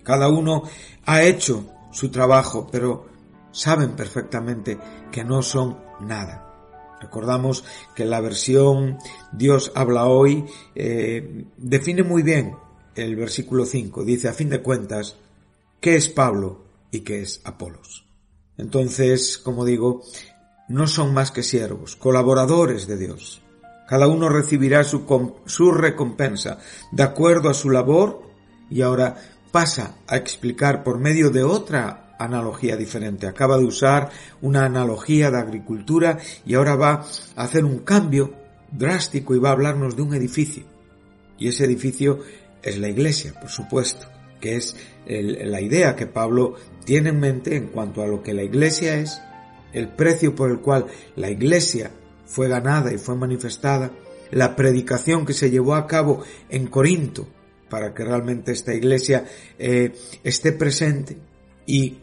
Cada 0.02 0.28
uno 0.28 0.62
ha 1.04 1.22
hecho 1.22 1.66
su 1.92 2.10
trabajo, 2.10 2.68
pero 2.70 3.06
saben 3.52 3.92
perfectamente 3.92 4.78
que 5.10 5.24
no 5.24 5.42
son 5.42 5.78
nada. 6.00 6.45
Recordamos 7.00 7.64
que 7.94 8.04
la 8.04 8.20
versión 8.20 8.98
Dios 9.32 9.72
habla 9.74 10.06
hoy 10.06 10.44
eh, 10.74 11.44
define 11.56 12.02
muy 12.02 12.22
bien 12.22 12.56
el 12.94 13.16
versículo 13.16 13.66
5. 13.66 14.04
Dice, 14.04 14.28
a 14.28 14.32
fin 14.32 14.48
de 14.48 14.62
cuentas, 14.62 15.16
¿qué 15.80 15.96
es 15.96 16.08
Pablo 16.08 16.64
y 16.90 17.00
qué 17.00 17.22
es 17.22 17.40
Apolos? 17.44 18.06
Entonces, 18.56 19.38
como 19.38 19.64
digo, 19.64 20.02
no 20.68 20.86
son 20.86 21.12
más 21.12 21.30
que 21.30 21.42
siervos, 21.42 21.96
colaboradores 21.96 22.86
de 22.86 22.96
Dios. 22.96 23.42
Cada 23.86 24.08
uno 24.08 24.28
recibirá 24.28 24.82
su, 24.82 25.34
su 25.44 25.70
recompensa 25.70 26.58
de 26.90 27.02
acuerdo 27.02 27.50
a 27.50 27.54
su 27.54 27.70
labor 27.70 28.22
y 28.70 28.82
ahora 28.82 29.16
pasa 29.52 29.96
a 30.08 30.16
explicar 30.16 30.82
por 30.82 30.98
medio 30.98 31.30
de 31.30 31.44
otra 31.44 32.05
analogía 32.18 32.76
diferente. 32.76 33.26
Acaba 33.26 33.58
de 33.58 33.64
usar 33.64 34.10
una 34.40 34.64
analogía 34.64 35.30
de 35.30 35.38
agricultura 35.38 36.18
y 36.44 36.54
ahora 36.54 36.76
va 36.76 37.06
a 37.36 37.42
hacer 37.42 37.64
un 37.64 37.80
cambio 37.80 38.34
drástico 38.70 39.34
y 39.34 39.38
va 39.38 39.50
a 39.50 39.52
hablarnos 39.52 39.96
de 39.96 40.02
un 40.02 40.14
edificio. 40.14 40.64
Y 41.38 41.48
ese 41.48 41.64
edificio 41.64 42.20
es 42.62 42.78
la 42.78 42.88
iglesia, 42.88 43.34
por 43.38 43.50
supuesto, 43.50 44.08
que 44.40 44.56
es 44.56 44.76
la 45.06 45.60
idea 45.60 45.96
que 45.96 46.06
Pablo 46.06 46.54
tiene 46.84 47.10
en 47.10 47.20
mente 47.20 47.56
en 47.56 47.68
cuanto 47.68 48.02
a 48.02 48.06
lo 48.06 48.22
que 48.22 48.34
la 48.34 48.42
iglesia 48.42 48.98
es, 48.98 49.20
el 49.72 49.88
precio 49.88 50.34
por 50.34 50.50
el 50.50 50.60
cual 50.60 50.86
la 51.16 51.30
iglesia 51.30 51.90
fue 52.24 52.48
ganada 52.48 52.92
y 52.92 52.98
fue 52.98 53.14
manifestada, 53.16 53.92
la 54.30 54.56
predicación 54.56 55.24
que 55.24 55.32
se 55.32 55.50
llevó 55.50 55.74
a 55.74 55.86
cabo 55.86 56.22
en 56.48 56.66
Corinto 56.66 57.28
para 57.68 57.94
que 57.94 58.04
realmente 58.04 58.52
esta 58.52 58.74
iglesia 58.74 59.24
eh, 59.58 59.92
esté 60.24 60.52
presente 60.52 61.16
y 61.66 61.98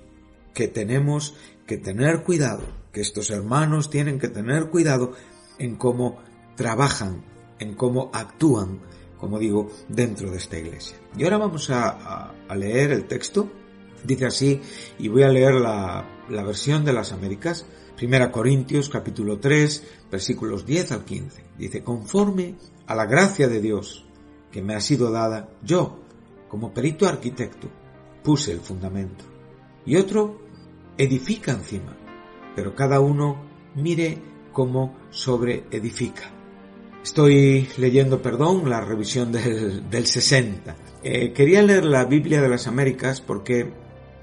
que 0.54 0.68
tenemos 0.68 1.36
que 1.66 1.78
tener 1.78 2.24
cuidado, 2.24 2.64
que 2.92 3.02
estos 3.02 3.30
hermanos 3.32 3.90
tienen 3.90 4.20
que 4.20 4.28
tener 4.28 4.70
cuidado 4.70 5.14
en 5.58 5.76
cómo 5.76 6.20
trabajan, 6.56 7.24
en 7.60 7.76
cómo 7.76 8.12
actúan, 8.14 8.82
como 9.18 9.40
digo, 9.40 9.70
dentro 9.88 10.30
de 10.32 10.38
esta 10.38 10.58
iglesia. 10.58 10.98
Y 11.18 11.24
ahora 11.24 11.38
vamos 11.38 11.70
a, 11.70 12.34
leer 12.56 12.92
el 12.92 13.06
texto. 13.06 13.50
Dice 14.04 14.26
así, 14.26 14.62
y 15.00 15.08
voy 15.08 15.24
a 15.24 15.30
leer 15.30 15.56
la, 15.56 16.26
la 16.30 16.44
versión 16.44 16.84
de 16.84 16.92
las 16.92 17.14
Américas, 17.14 17.66
Primera 17.96 18.32
Corintios 18.32 18.90
capítulo 18.90 19.40
3, 19.40 20.08
versículos 20.12 20.66
10 20.66 20.92
al 20.92 21.06
15. 21.06 21.44
Dice, 21.58 21.84
conforme 21.84 22.56
a 22.86 22.96
la 22.96 23.06
gracia 23.06 23.48
de 23.48 23.62
Dios 23.62 24.06
que 24.52 24.62
me 24.62 24.76
ha 24.76 24.82
sido 24.82 25.10
dada, 25.10 25.50
yo, 25.64 26.00
como 26.50 26.74
perito 26.74 27.08
arquitecto, 27.08 27.70
puse 28.24 28.52
el 28.52 28.60
fundamento. 28.60 29.24
Y 29.86 29.96
otro 29.96 30.43
edifica 30.98 31.52
encima, 31.52 31.96
pero 32.56 32.76
cada 32.76 33.00
uno 33.00 33.44
mire 33.76 34.18
cómo 34.52 34.98
sobre 35.10 35.66
edifica. 35.72 36.24
Estoy 37.04 37.68
leyendo, 37.78 38.22
perdón, 38.22 38.70
la 38.70 38.80
revisión 38.80 39.32
del, 39.32 39.90
del 39.90 40.06
60. 40.06 40.76
Eh, 41.04 41.34
quería 41.34 41.62
leer 41.62 41.84
la 41.84 42.06
Biblia 42.06 42.42
de 42.42 42.48
las 42.48 42.68
Américas 42.68 43.20
porque 43.20 43.74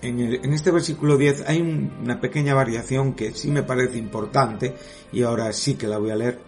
en, 0.02 0.54
este 0.54 0.70
versículo 0.70 1.18
10 1.18 1.44
hay 1.46 1.60
una 1.60 2.20
pequeña 2.20 2.54
variación 2.54 3.12
que 3.12 3.32
sí 3.32 3.50
me 3.50 3.62
parece 3.62 3.98
importante 3.98 4.74
y 5.12 5.22
ahora 5.22 5.52
sí 5.52 5.74
que 5.74 5.86
la 5.86 5.98
voy 5.98 6.10
a 6.10 6.16
leer. 6.16 6.38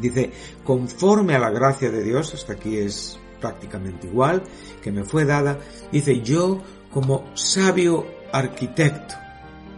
Dice, 0.00 0.30
conforme 0.62 1.34
a 1.34 1.38
la 1.38 1.50
gracia 1.50 1.90
de 1.90 2.04
Dios, 2.04 2.34
hasta 2.34 2.52
aquí 2.52 2.76
es 2.76 3.18
prácticamente 3.40 4.06
igual, 4.06 4.42
que 4.82 4.92
me 4.92 5.04
fue 5.04 5.24
dada, 5.24 5.58
dice, 5.90 6.20
yo 6.20 6.62
como 6.90 7.24
sabio 7.34 8.06
arquitecto, 8.32 9.14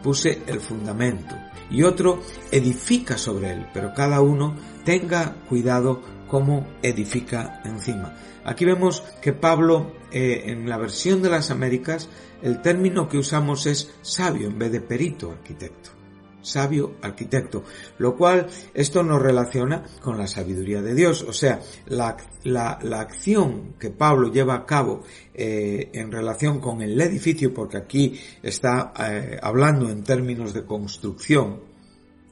puse 0.03 0.43
el 0.47 0.61
fundamento 0.61 1.35
y 1.71 1.83
otro 1.83 2.21
edifica 2.51 3.19
sobre 3.19 3.53
él, 3.53 3.67
pero 3.73 3.93
cada 3.95 4.21
uno 4.21 4.55
tenga 4.85 5.35
cuidado 5.49 6.03
cómo 6.29 6.67
edifica 6.83 7.61
encima. 7.65 8.15
Aquí 8.45 8.65
vemos 8.65 9.03
que 9.21 9.33
Pablo, 9.33 9.93
eh, 10.11 10.45
en 10.47 10.69
la 10.69 10.79
versión 10.79 11.23
de 11.23 11.31
las 11.31 11.51
Américas, 11.51 12.09
el 12.43 12.63
término 12.63 13.09
que 13.09 13.19
usamos 13.19 13.67
es 13.67 13.93
sabio 14.03 14.49
en 14.49 14.59
vez 14.59 14.73
de 14.73 14.81
perito 14.81 15.31
arquitecto 15.31 15.98
sabio 16.43 16.97
arquitecto, 17.03 17.65
lo 17.99 18.17
cual 18.17 18.47
esto 18.75 19.03
nos 19.03 19.21
relaciona 19.21 19.85
con 20.01 20.19
la 20.19 20.27
sabiduría 20.27 20.83
de 20.83 20.95
Dios, 20.95 21.23
o 21.23 21.33
sea, 21.33 21.61
la, 21.87 22.17
la, 22.45 22.79
la 22.83 23.01
acción 23.01 23.75
que 23.79 23.91
Pablo 23.91 24.31
lleva 24.33 24.55
a 24.55 24.67
cabo 24.67 25.03
eh, 25.35 25.91
en 25.93 26.11
relación 26.11 26.61
con 26.61 26.83
el 26.83 27.01
edificio, 27.01 27.53
porque 27.53 27.77
aquí 27.77 28.19
está 28.43 28.93
eh, 28.99 29.39
hablando 29.43 29.91
en 29.91 30.03
términos 30.03 30.55
de 30.55 30.65
construcción, 30.65 31.61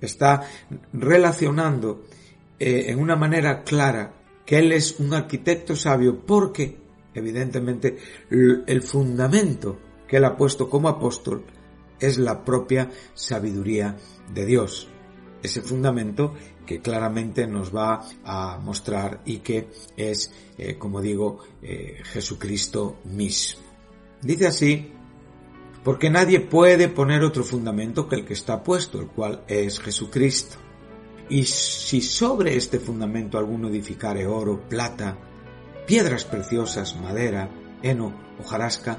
está 0.01 0.43
relacionando 0.93 2.05
eh, 2.59 2.87
en 2.89 2.99
una 2.99 3.17
manera 3.17 3.63
clara 3.63 4.15
que 4.45 4.59
él 4.59 4.73
es 4.73 5.01
un 5.01 5.13
arquitecto 5.13 5.75
sabio 5.75 6.25
porque, 6.25 6.79
evidentemente, 7.13 7.97
el 8.31 8.83
fundamento 8.83 9.79
que 10.07 10.19
él 10.19 10.25
ha 10.25 10.37
puesto 10.37 10.71
como 10.71 10.89
apóstol 10.89 11.45
es 12.01 12.19
la 12.19 12.45
propia 12.45 12.91
sabiduría 13.15 13.97
de 14.33 14.47
Dios. 14.47 14.89
Ese 15.43 15.63
fundamento 15.63 16.35
que 16.67 16.81
claramente 16.81 17.47
nos 17.47 17.75
va 17.75 18.05
a 18.25 18.59
mostrar 18.59 19.21
y 19.25 19.39
que 19.39 19.69
es, 19.97 20.33
eh, 20.59 20.77
como 20.77 21.01
digo, 21.01 21.39
eh, 21.63 22.01
Jesucristo 22.05 22.99
mismo. 23.05 23.63
Dice 24.21 24.49
así, 24.49 24.93
porque 25.85 26.11
nadie 26.11 26.41
puede 26.41 26.89
poner 26.89 27.23
otro 27.23 27.45
fundamento 27.45 28.09
que 28.09 28.17
el 28.17 28.25
que 28.25 28.35
está 28.35 28.63
puesto, 28.65 29.01
el 29.01 29.07
cual 29.07 29.45
es 29.47 29.79
Jesucristo. 29.79 30.57
Y 31.29 31.45
si 31.45 32.01
sobre 32.01 32.57
este 32.57 32.81
fundamento 32.81 33.39
alguno 33.39 33.69
edificare 33.69 34.27
oro, 34.27 34.69
plata, 34.69 35.17
piedras 35.87 36.25
preciosas, 36.25 36.97
madera, 37.01 37.49
heno, 37.83 38.13
hojarasca, 38.41 38.99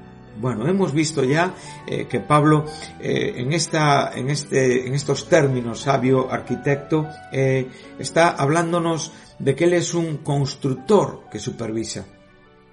Bueno, 0.39 0.67
hemos 0.67 0.93
visto 0.93 1.23
ya 1.23 1.53
eh, 1.85 2.07
que 2.07 2.19
Pablo 2.19 2.65
eh, 2.99 3.33
en, 3.37 3.53
esta, 3.53 4.11
en, 4.15 4.29
este, 4.29 4.87
en 4.87 4.93
estos 4.93 5.27
términos, 5.27 5.81
sabio, 5.81 6.31
arquitecto, 6.31 7.07
eh, 7.31 7.67
está 7.99 8.29
hablándonos 8.29 9.11
de 9.39 9.55
que 9.55 9.65
él 9.65 9.73
es 9.73 9.93
un 9.93 10.17
constructor 10.17 11.25
que 11.31 11.39
supervisa. 11.39 12.05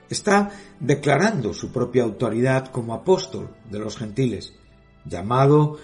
Está 0.08 0.50
declarando 0.80 1.52
su 1.52 1.70
propia 1.70 2.04
autoridad 2.04 2.68
como 2.68 2.94
apóstol 2.94 3.50
de 3.70 3.78
los 3.78 3.96
gentiles, 3.98 4.54
llamado 5.04 5.78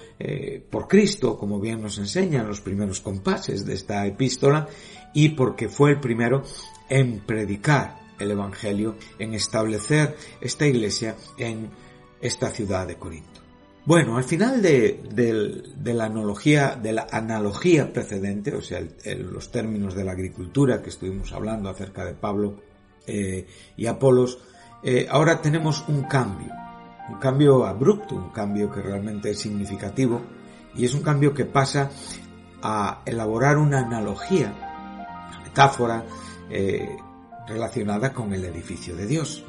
por 0.71 0.89
Cristo, 0.89 1.39
como 1.39 1.61
bien 1.61 1.83
nos 1.83 1.99
enseñan 1.99 2.47
los 2.47 2.61
primeros 2.61 3.01
compases 3.01 3.67
de 3.67 3.75
esta 3.75 4.07
epístola, 4.07 4.67
y 5.13 5.31
porque 5.31 5.69
fue 5.69 5.91
el 5.91 6.01
primero 6.01 6.43
en 6.89 7.21
predicar 7.21 8.04
el 8.19 8.31
Evangelio 8.31 8.97
en 9.19 9.35
establecer 9.35 10.17
esta 10.41 10.67
iglesia 10.67 11.17
en 11.39 11.71
esta 12.21 12.51
ciudad 12.51 12.87
de 12.87 12.97
Corinto. 12.97 13.45
Bueno, 13.87 14.17
al 14.17 14.25
final 14.25 14.63
de, 14.63 15.03
la 15.85 16.07
analogía, 16.07 16.75
de 16.75 16.93
la 16.95 17.07
analogía 17.11 17.93
precedente, 17.93 18.55
o 18.55 18.63
sea, 18.63 18.83
los 19.19 19.51
términos 19.51 19.95
de 19.95 20.05
la 20.05 20.13
agricultura 20.13 20.81
que 20.81 20.89
estuvimos 20.89 21.33
hablando 21.35 21.69
acerca 21.69 22.07
de 22.07 22.15
Pablo 22.15 22.61
eh, 23.07 23.47
y 23.77 23.85
Apolos, 23.85 24.39
eh, 24.83 25.07
ahora 25.11 25.43
tenemos 25.43 25.85
un 25.89 26.05
cambio, 26.05 26.51
un 27.11 27.19
cambio 27.19 27.67
abrupto, 27.67 28.15
un 28.15 28.31
cambio 28.31 28.71
que 28.71 28.81
realmente 28.81 29.31
es 29.31 29.39
significativo, 29.39 30.23
Y 30.77 30.85
es 30.85 30.95
un 30.95 31.03
cambio 31.03 31.33
que 31.33 31.45
pasa 31.45 31.89
a 32.61 33.03
elaborar 33.07 33.59
una 33.59 33.79
analogía, 33.79 34.53
una 35.29 35.41
metáfora 35.45 36.05
eh, 36.51 36.97
relacionada 37.47 38.13
con 38.13 38.33
el 38.33 38.45
edificio 38.45 38.97
de 38.97 39.07
Dios. 39.07 39.45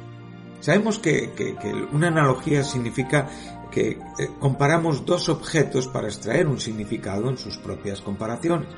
Sabemos 0.60 0.98
que, 0.98 1.30
una 1.92 2.08
analogía 2.08 2.64
significa 2.64 3.28
que 3.70 3.90
eh, 3.90 3.98
comparamos 4.40 5.04
dos 5.04 5.28
objetos 5.28 5.86
para 5.88 6.08
extraer 6.08 6.46
un 6.46 6.58
significado 6.58 7.28
en 7.28 7.36
sus 7.36 7.58
propias 7.58 8.00
comparaciones. 8.00 8.68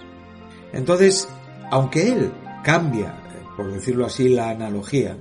Entonces, 0.72 1.28
aunque 1.70 2.12
él 2.12 2.32
cambia, 2.64 3.08
eh, 3.08 3.44
por 3.56 3.72
decirlo 3.72 4.06
así, 4.06 4.28
la 4.28 4.50
analogía, 4.50 5.16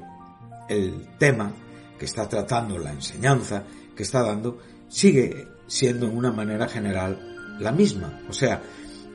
el 0.67 1.07
tema 1.17 1.53
que 1.97 2.05
está 2.05 2.27
tratando, 2.27 2.77
la 2.77 2.91
enseñanza 2.91 3.63
que 3.95 4.03
está 4.03 4.23
dando, 4.23 4.59
sigue 4.87 5.47
siendo 5.67 6.07
en 6.07 6.17
una 6.17 6.31
manera 6.31 6.67
general 6.67 7.57
la 7.59 7.71
misma. 7.71 8.21
O 8.29 8.33
sea, 8.33 8.61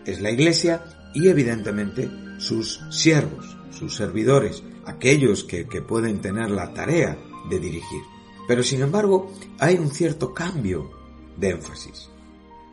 es 0.04 0.20
la 0.20 0.30
iglesia 0.30 0.82
y 1.14 1.28
evidentemente 1.28 2.10
sus 2.38 2.80
siervos, 2.90 3.56
sus 3.82 3.96
servidores, 3.96 4.62
aquellos 4.86 5.42
que, 5.42 5.64
pueden 5.82 6.20
tener 6.20 6.52
la 6.52 6.72
tarea 6.72 7.18
de 7.50 7.58
dirigir. 7.58 8.02
Pero 8.46 8.62
sin 8.62 8.80
embargo, 8.80 9.32
hay 9.58 9.74
un 9.74 9.90
cierto 9.90 10.32
cambio 10.32 10.88
de 11.36 11.50
énfasis. 11.50 12.08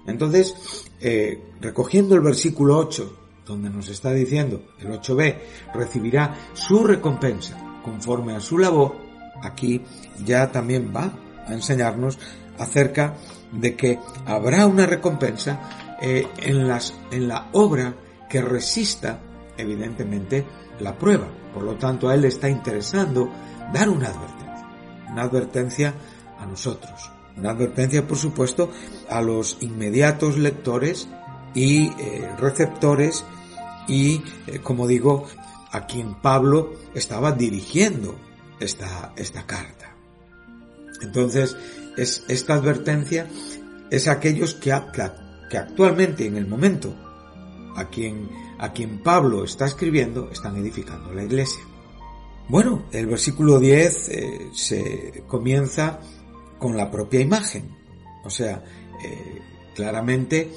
Entonces, 0.06 0.86
eh, 1.02 1.42
recogiendo 1.60 2.14
el 2.14 2.22
versículo 2.22 2.78
8, 2.78 3.18
donde 3.44 3.72
nos 3.72 3.90
está 3.90 4.12
diciendo, 4.12 4.62
el 4.80 4.90
8b, 4.90 5.36
recibirá 5.74 6.36
su 6.54 6.84
recompensa 6.86 7.82
conforme 7.84 8.36
a 8.36 8.40
su 8.40 8.60
labor, 8.60 8.96
aquí 9.42 9.82
ya 10.24 10.52
también 10.52 10.94
va 10.96 11.12
a 11.48 11.54
enseñarnos 11.54 12.20
acerca 12.60 13.16
de 13.52 13.76
que 13.76 13.98
habrá 14.28 14.68
una 14.68 14.86
recompensa 14.86 15.98
eh, 16.02 16.28
en, 16.38 16.68
las, 16.68 16.94
en 17.10 17.28
la 17.28 17.50
obra 17.54 17.96
que 18.30 18.42
resista, 18.44 19.20
evidentemente, 19.58 20.46
la 20.80 20.98
prueba. 20.98 21.28
Por 21.54 21.64
lo 21.64 21.76
tanto, 21.76 22.10
a 22.10 22.16
él 22.16 22.22
le 22.22 22.28
está 22.28 22.50
interesando 22.50 23.32
dar 23.74 23.90
una 23.90 24.08
advertencia. 24.08 24.68
Una 25.12 25.22
advertencia 25.24 25.94
a 26.40 26.46
nosotros. 26.46 27.12
Una 27.38 27.52
advertencia, 27.52 28.06
por 28.08 28.18
supuesto, 28.18 28.70
a 29.10 29.22
los 29.22 29.58
inmediatos 29.62 30.38
lectores 30.38 31.08
y 31.54 31.88
eh, 32.00 32.30
receptores 32.38 33.26
y, 33.88 34.22
eh, 34.48 34.60
como 34.60 34.88
digo, 34.88 35.26
a 35.72 35.86
quien 35.86 36.16
Pablo 36.16 36.74
estaba 36.94 37.32
dirigiendo 37.32 38.16
esta, 38.60 39.14
esta 39.16 39.46
carta. 39.46 39.96
Entonces, 41.02 41.56
es, 41.98 42.24
esta 42.28 42.56
advertencia 42.56 43.28
es 43.90 44.08
aquellos 44.08 44.54
que, 44.54 44.76
que 45.50 45.58
actualmente, 45.58 46.26
en 46.26 46.38
el 46.38 46.48
momento, 46.48 46.94
a 47.76 47.86
quien, 47.86 48.30
a 48.60 48.72
quien 48.74 49.00
Pablo 49.00 49.44
está 49.44 49.66
escribiendo, 49.66 50.30
están 50.32 50.58
edificando 50.58 51.14
la 51.14 51.24
iglesia. 51.24 51.64
Bueno, 52.50 52.84
el 52.92 53.08
versículo 53.08 53.60
10 53.60 54.10
eh, 54.10 54.50
se 54.54 55.24
comienza 55.28 56.00
con 56.58 56.76
la 56.76 56.92
propia 56.92 57.22
imagen. 57.22 57.76
O 58.26 58.30
sea, 58.30 58.64
eh, 59.04 59.42
claramente 59.74 60.52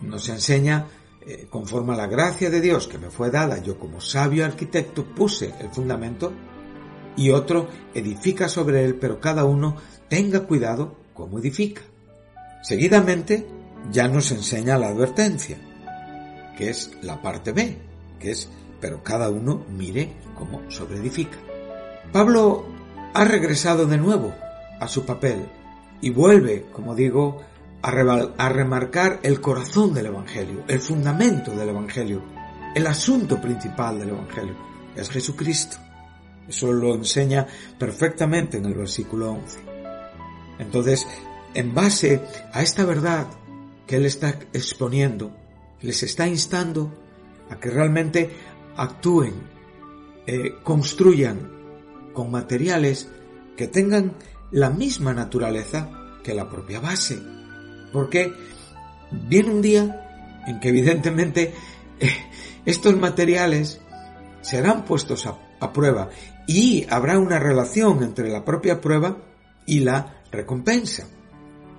nos 0.00 0.28
enseña, 0.28 0.86
eh, 1.26 1.46
conforme 1.48 1.94
a 1.94 1.96
la 1.96 2.06
gracia 2.06 2.50
de 2.50 2.60
Dios 2.60 2.88
que 2.88 2.98
me 2.98 3.10
fue 3.10 3.30
dada, 3.30 3.62
yo 3.62 3.78
como 3.78 4.00
sabio 4.00 4.44
arquitecto 4.44 5.04
puse 5.04 5.54
el 5.60 5.70
fundamento 5.70 6.32
y 7.16 7.30
otro 7.30 7.68
edifica 7.94 8.48
sobre 8.48 8.84
él, 8.84 8.96
pero 8.96 9.20
cada 9.20 9.44
uno 9.44 9.76
tenga 10.08 10.40
cuidado 10.40 10.96
cómo 11.14 11.38
edifica. 11.38 11.82
Seguidamente 12.62 13.46
ya 13.92 14.08
nos 14.08 14.32
enseña 14.32 14.78
la 14.78 14.88
advertencia, 14.88 15.58
que 16.56 16.70
es 16.70 16.92
la 17.02 17.20
parte 17.20 17.52
B, 17.52 17.78
que 18.18 18.30
es, 18.30 18.48
pero 18.80 19.02
cada 19.02 19.28
uno 19.30 19.64
mire 19.68 20.12
cómo 20.36 20.62
sobreedifica. 20.70 21.38
Pablo 22.12 22.66
ha 23.12 23.24
regresado 23.24 23.86
de 23.86 23.96
nuevo 23.96 24.34
a 24.80 24.88
su 24.88 25.04
papel 25.04 25.46
y 26.00 26.10
vuelve, 26.10 26.66
como 26.72 26.94
digo, 26.94 27.42
a, 27.82 27.90
a 27.90 28.48
remarcar 28.48 29.20
el 29.22 29.40
corazón 29.40 29.94
del 29.94 30.06
Evangelio, 30.06 30.64
el 30.68 30.80
fundamento 30.80 31.52
del 31.52 31.68
Evangelio, 31.68 32.22
el 32.74 32.86
asunto 32.86 33.40
principal 33.40 33.98
del 33.98 34.10
Evangelio, 34.10 34.54
es 34.96 35.08
Jesucristo. 35.10 35.76
Eso 36.48 36.72
lo 36.72 36.94
enseña 36.94 37.46
perfectamente 37.78 38.58
en 38.58 38.66
el 38.66 38.74
versículo 38.74 39.32
11. 39.32 39.60
Entonces, 40.58 41.06
en 41.54 41.74
base 41.74 42.20
a 42.52 42.62
esta 42.62 42.84
verdad 42.84 43.26
que 43.86 43.96
Él 43.96 44.06
está 44.06 44.38
exponiendo, 44.52 45.34
les 45.84 46.02
está 46.02 46.26
instando 46.26 46.92
a 47.50 47.60
que 47.60 47.70
realmente 47.70 48.30
actúen, 48.76 49.34
eh, 50.26 50.56
construyan 50.62 51.50
con 52.12 52.30
materiales 52.30 53.08
que 53.56 53.68
tengan 53.68 54.14
la 54.50 54.70
misma 54.70 55.12
naturaleza 55.12 55.90
que 56.22 56.34
la 56.34 56.48
propia 56.48 56.80
base. 56.80 57.20
Porque 57.92 58.32
viene 59.28 59.50
un 59.50 59.62
día 59.62 60.42
en 60.46 60.58
que 60.58 60.70
evidentemente 60.70 61.52
eh, 62.00 62.10
estos 62.64 62.96
materiales 62.96 63.80
serán 64.40 64.84
puestos 64.84 65.26
a 65.26 65.72
prueba 65.72 66.10
y 66.46 66.86
habrá 66.90 67.18
una 67.18 67.38
relación 67.38 68.02
entre 68.02 68.30
la 68.30 68.44
propia 68.44 68.80
prueba 68.80 69.18
y 69.66 69.80
la 69.80 70.22
recompensa. 70.30 71.06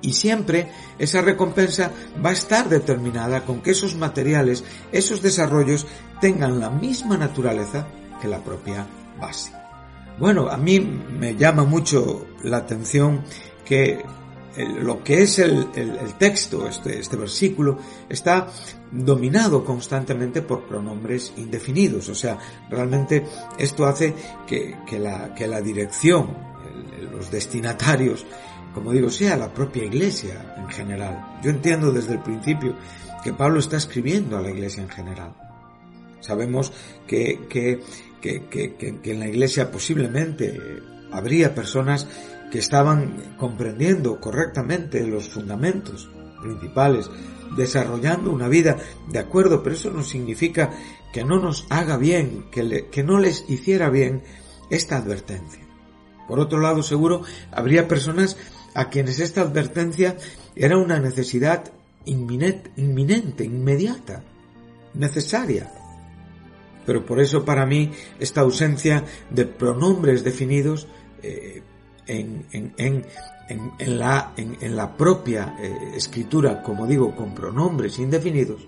Y 0.06 0.14
siempre 0.14 0.72
esa 1.00 1.22
recompensa 1.22 1.92
va 2.24 2.30
a 2.30 2.34
estar 2.34 2.70
determinada 2.70 3.44
con 3.44 3.62
que 3.62 3.72
esos 3.72 3.96
materiales, 3.96 4.64
esos 4.92 5.24
desarrollos 5.24 5.88
tengan 6.22 6.60
la 6.60 6.70
misma 6.70 7.18
naturaleza 7.18 7.88
que 8.22 8.28
la 8.28 8.44
propia 8.44 8.86
base. 9.20 9.52
Bueno, 10.20 10.48
a 10.48 10.58
mí 10.58 10.80
me 10.80 11.36
llama 11.36 11.64
mucho 11.64 12.28
la 12.44 12.58
atención 12.58 13.24
que 13.66 14.06
lo 14.58 15.04
que 15.04 15.24
es 15.24 15.40
el, 15.40 15.68
texto, 16.18 16.68
este, 16.68 17.00
este, 17.00 17.18
versículo, 17.18 17.80
está 18.08 18.48
dominado 18.92 19.66
constantemente 19.66 20.44
por 20.44 20.66
pronombres 20.66 21.34
indefinidos. 21.36 22.08
O 22.10 22.16
sea, 22.16 22.38
realmente 22.70 23.26
esto 23.58 23.86
hace 23.86 24.14
que, 24.48 24.78
la, 25.00 25.34
que 25.34 25.48
la 25.48 25.62
dirección, 25.62 26.30
los 27.12 27.30
destinatarios, 27.32 28.26
como 28.76 28.92
digo, 28.92 29.10
sea 29.10 29.38
la 29.38 29.54
propia 29.54 29.86
iglesia 29.86 30.54
en 30.58 30.68
general. 30.68 31.40
Yo 31.42 31.50
entiendo 31.50 31.94
desde 31.94 32.16
el 32.16 32.20
principio 32.20 32.76
que 33.24 33.32
Pablo 33.32 33.60
está 33.60 33.78
escribiendo 33.78 34.38
a 34.38 34.42
la 34.42 34.52
iglesia 34.52 34.84
en 34.84 34.90
general. 34.90 35.34
Sabemos 36.20 36.74
que, 37.08 37.48
que, 37.50 37.80
que, 38.22 39.00
en 39.04 39.20
la 39.20 39.28
iglesia 39.28 39.72
posiblemente 39.72 40.60
habría 41.14 41.56
personas 41.56 42.06
que 42.52 42.60
estaban 42.60 43.36
comprendiendo 43.38 44.20
correctamente 44.20 45.08
los 45.08 45.30
fundamentos 45.30 46.10
principales, 46.42 47.10
desarrollando 47.56 48.30
una 48.30 48.50
vida 48.50 48.78
de 49.10 49.20
acuerdo, 49.20 49.64
pero 49.64 49.76
eso 49.76 49.90
no 49.90 50.04
significa 50.04 50.72
que 51.14 51.24
no 51.24 51.40
nos 51.40 51.66
haga 51.70 51.96
bien, 51.98 52.48
que, 52.52 52.88
que 52.92 53.04
no 53.04 53.20
les 53.20 53.46
hiciera 53.48 53.90
bien 53.90 54.22
esta 54.70 54.98
advertencia. 54.98 55.66
Por 56.28 56.40
otro 56.40 56.60
lado, 56.60 56.84
seguro 56.84 57.22
habría 57.52 57.88
personas 57.88 58.36
a 58.76 58.90
quienes 58.90 59.20
esta 59.20 59.42
advertencia 59.42 60.18
era 60.56 60.78
una 60.78 61.00
necesidad 61.00 61.64
inminente, 62.06 63.44
inmediata, 63.44 64.22
necesaria. 64.94 65.72
Pero 66.86 67.06
por 67.06 67.20
eso 67.20 67.44
para 67.44 67.66
mí 67.66 67.92
esta 68.20 68.42
ausencia 68.42 69.04
de 69.32 69.46
pronombres 69.46 70.24
definidos 70.24 70.88
eh, 71.24 71.64
en, 72.06 72.46
la, 73.80 74.34
en, 74.38 74.76
la, 74.76 74.96
propia 74.96 75.56
eh, 75.60 75.94
escritura, 75.96 76.62
como 76.62 76.86
digo, 76.86 77.16
con 77.16 77.34
pronombres 77.34 77.98
indefinidos, 77.98 78.68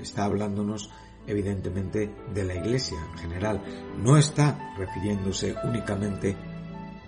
está 0.00 0.24
hablándonos 0.24 0.90
evidentemente 1.26 2.10
de 2.32 2.44
la 2.44 2.54
iglesia 2.54 2.98
en 3.12 3.18
general. 3.18 3.62
No 3.98 4.16
está 4.16 4.74
refiriéndose 4.78 5.56
únicamente 5.64 6.36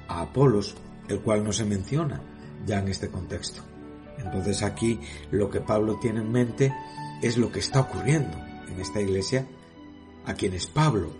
a 0.08 0.22
Apolos 0.22 0.74
el 1.08 1.20
cual 1.20 1.44
no 1.44 1.52
se 1.52 1.64
menciona 1.64 2.20
ya 2.66 2.78
en 2.78 2.88
este 2.88 3.08
contexto. 3.08 3.62
Entonces 4.18 4.62
aquí 4.62 5.00
lo 5.30 5.48
que 5.50 5.60
Pablo 5.60 5.98
tiene 6.00 6.20
en 6.20 6.32
mente 6.32 6.74
es 7.22 7.36
lo 7.36 7.50
que 7.50 7.60
está 7.60 7.80
ocurriendo 7.80 8.36
en 8.68 8.80
esta 8.80 9.00
iglesia 9.00 9.46
a 10.26 10.34
quienes 10.34 10.66
Pablo 10.66 11.10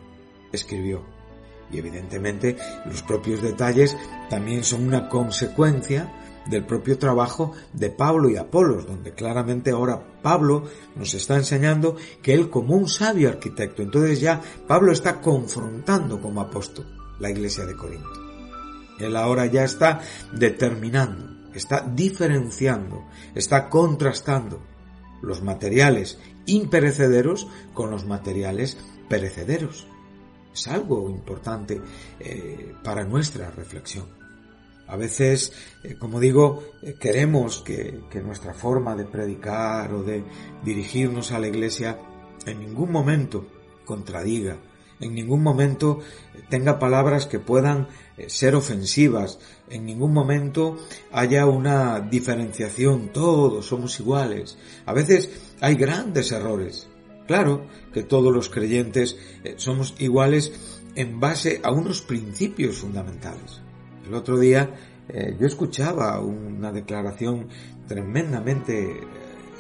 escribió. 0.53 1.03
Y 1.71 1.79
evidentemente 1.79 2.57
los 2.87 3.03
propios 3.03 3.43
detalles 3.43 3.97
también 4.31 4.65
son 4.65 4.87
una 4.87 5.09
consecuencia 5.09 6.13
del 6.49 6.65
propio 6.65 6.99
trabajo 6.99 7.53
de 7.75 7.91
Pablo 7.91 8.31
y 8.31 8.37
Apolos, 8.37 8.87
donde 8.87 9.13
claramente 9.13 9.71
ahora 9.71 10.03
Pablo 10.23 10.65
nos 10.97 11.13
está 11.13 11.37
enseñando 11.37 11.97
que 12.23 12.33
él 12.33 12.49
como 12.49 12.75
un 12.75 12.89
sabio 12.89 13.29
arquitecto, 13.29 13.83
entonces 13.83 14.21
ya 14.21 14.41
Pablo 14.67 14.93
está 14.93 15.21
confrontando 15.21 16.21
como 16.21 16.41
apóstol 16.41 16.87
la 17.21 17.31
iglesia 17.31 17.67
de 17.67 17.77
Corinto. 17.77 18.28
Él 18.99 19.17
ahora 19.17 19.47
ya 19.47 19.65
está 19.65 20.01
determinando 20.33 21.39
está 21.59 21.81
diferenciando, 21.81 23.05
está 23.35 23.69
contrastando 23.69 24.63
los 25.23 25.43
materiales 25.43 26.19
imperecederos 26.47 27.49
con 27.75 27.91
los 27.91 28.07
materiales 28.07 28.79
perecederos. 29.09 29.87
Es 30.53 30.67
algo 30.69 31.11
importante 31.11 31.81
eh, 32.21 32.75
para 32.83 33.05
nuestra 33.05 33.51
reflexión. 33.51 34.07
A 34.87 34.97
veces, 34.97 35.53
eh, 35.85 35.97
como 35.97 36.19
digo, 36.19 36.65
eh, 36.83 36.95
queremos 36.99 37.61
que, 37.61 38.05
que 38.11 38.23
nuestra 38.23 38.55
forma 38.55 38.97
de 38.97 39.05
predicar 39.05 39.93
o 39.93 40.03
de 40.03 40.25
dirigirnos 40.65 41.31
a 41.33 41.39
la 41.39 41.49
iglesia 41.49 41.99
en 42.47 42.61
ningún 42.61 42.91
momento 42.91 43.47
contradiga, 43.85 44.57
en 45.01 45.15
ningún 45.15 45.43
momento 45.43 46.01
tenga 46.49 46.79
palabras 46.79 47.27
que 47.27 47.39
puedan 47.39 47.89
ser 48.27 48.55
ofensivas, 48.55 49.39
en 49.71 49.87
ningún 49.87 50.13
momento 50.13 50.77
haya 51.13 51.47
una 51.47 52.01
diferenciación, 52.01 53.09
todos 53.13 53.67
somos 53.67 53.99
iguales. 54.01 54.59
A 54.87 54.93
veces 54.93 55.31
hay 55.61 55.77
grandes 55.77 56.33
errores. 56.33 56.89
Claro 57.29 57.67
que 57.93 58.03
todos 58.03 58.35
los 58.35 58.49
creyentes 58.49 59.19
eh, 59.45 59.55
somos 59.59 59.95
iguales 59.99 60.53
en 60.95 61.21
base 61.21 61.61
a 61.63 61.71
unos 61.71 62.01
principios 62.01 62.79
fundamentales. 62.79 63.61
El 64.07 64.15
otro 64.15 64.39
día 64.39 64.71
eh, 65.09 65.37
yo 65.39 65.47
escuchaba 65.47 66.19
una 66.21 66.73
declaración 66.73 67.49
tremendamente 67.87 68.93
eh, 68.93 69.01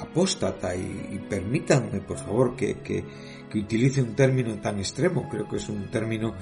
apóstata 0.00 0.74
y, 0.74 1.20
permítanme 1.28 2.00
por 2.00 2.18
favor 2.18 2.56
que, 2.56 2.78
que 2.78 3.58
utilice 3.58 4.02
un 4.02 4.14
término 4.14 4.54
tan 4.60 4.78
extremo, 4.78 5.28
creo 5.28 5.48
que 5.48 5.56
es 5.56 5.68
un 5.68 5.90
término 5.90 6.34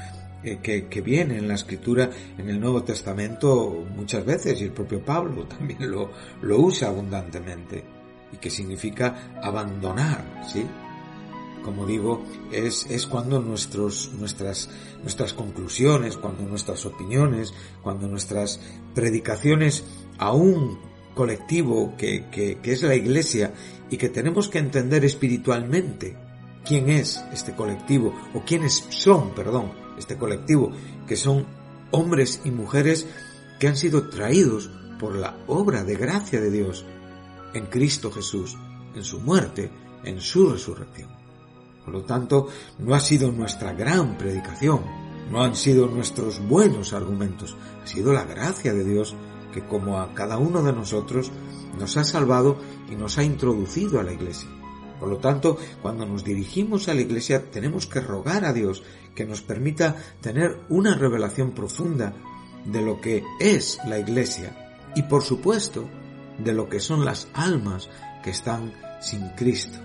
que, 0.55 1.03
viene 1.05 1.38
en 1.38 1.49
la 1.49 1.55
escritura 1.55 2.11
en 2.38 2.49
el 2.49 2.61
Nuevo 2.61 2.83
Testamento 2.85 3.85
muchas 3.97 4.25
veces 4.25 4.61
y 4.61 4.64
el 4.64 4.73
propio 4.73 5.05
Pablo 5.05 5.47
también 5.49 5.90
lo, 5.90 6.11
lo 6.42 6.59
usa 6.59 6.88
abundantemente 6.88 7.85
y 8.33 8.37
que 8.37 8.51
significa 8.51 9.38
abandonar, 9.42 10.42
¿sí? 10.47 10.64
Como 11.64 11.85
digo, 11.85 12.25
es, 12.53 12.87
es 12.88 13.09
cuando 13.09 13.40
nuestros, 13.40 14.12
nuestras, 14.16 14.71
nuestras 15.03 15.33
conclusiones, 15.33 16.16
cuando 16.16 16.45
nuestras 16.45 16.87
opiniones, 16.87 17.53
cuando 17.83 18.07
nuestras 18.07 18.61
predicaciones 18.95 19.85
a 20.19 20.33
un 20.33 20.79
colectivo 21.17 21.95
que, 21.97 22.27
que, 22.31 22.59
que 22.59 22.73
es 22.73 22.83
la 22.83 22.95
iglesia 22.95 23.55
y 23.91 23.97
que 23.97 24.11
tenemos 24.11 24.49
que 24.49 24.59
entender 24.59 25.05
espiritualmente 25.05 26.17
quién 26.65 26.91
es 26.91 27.25
este 27.33 27.55
colectivo 27.55 28.15
o 28.35 28.43
quiénes 28.45 28.85
son, 28.91 29.35
perdón, 29.35 29.73
este 29.99 30.17
colectivo, 30.19 30.73
que 31.07 31.17
son 31.17 31.47
hombres 31.91 32.43
y 32.45 32.51
mujeres 32.51 33.07
que 33.59 33.67
han 33.67 33.77
sido 33.77 34.11
traídos 34.11 34.71
por 35.01 35.17
la 35.17 35.39
obra 35.47 35.85
de 35.85 35.97
gracia 35.97 36.41
de 36.41 36.51
Dios 36.51 36.85
en 37.55 37.67
Cristo 37.67 38.13
Jesús, 38.13 38.57
en 38.95 39.03
su 39.03 39.21
muerte, 39.21 39.71
en 40.05 40.21
su 40.21 40.51
resurrección. 40.51 41.09
Por 41.83 41.95
lo 41.95 42.03
tanto, 42.03 42.49
no 42.79 42.95
ha 42.95 43.01
sido 43.01 43.33
nuestra 43.33 43.73
gran 43.73 44.19
predicación, 44.19 44.83
no 45.31 45.43
han 45.43 45.57
sido 45.57 45.87
nuestros 45.87 46.47
buenos 46.47 46.93
argumentos, 46.93 47.57
ha 47.83 47.87
sido 47.87 48.13
la 48.13 48.25
gracia 48.25 48.75
de 48.75 48.85
Dios 48.85 49.17
que 49.57 49.66
como 49.66 50.01
a 50.01 50.12
cada 50.12 50.37
uno 50.37 50.62
de 50.62 50.75
nosotros 50.75 51.33
nos 51.79 51.97
ha 51.97 52.05
salvado 52.05 52.59
y 52.90 52.95
nos 52.95 53.16
ha 53.16 53.25
introducido 53.25 53.99
a 53.99 54.03
la 54.03 54.12
iglesia. 54.12 54.51
Por 55.01 55.09
lo 55.09 55.16
tanto, 55.16 55.57
cuando 55.81 56.05
nos 56.05 56.25
dirigimos 56.25 56.88
a 56.88 56.95
la 56.95 57.01
Iglesia 57.01 57.51
tenemos 57.51 57.87
que 57.87 58.01
rogar 58.01 58.45
a 58.45 58.53
Dios 58.53 58.83
que 59.14 59.27
nos 59.27 59.42
permita 59.42 59.97
tener 60.21 60.61
una 60.69 60.95
revelación 60.95 61.53
profunda 61.53 62.14
de 62.64 62.83
lo 62.83 63.01
que 63.01 63.23
es 63.40 63.79
la 63.87 63.99
Iglesia 63.99 64.90
y 64.95 65.03
por 65.03 65.23
supuesto 65.23 65.88
de 66.38 66.53
lo 66.53 66.69
que 66.69 66.81
son 66.81 67.05
las 67.05 67.29
almas 67.35 67.88
que 68.23 68.31
están 68.31 68.73
sin 69.01 69.29
Cristo. 69.31 69.79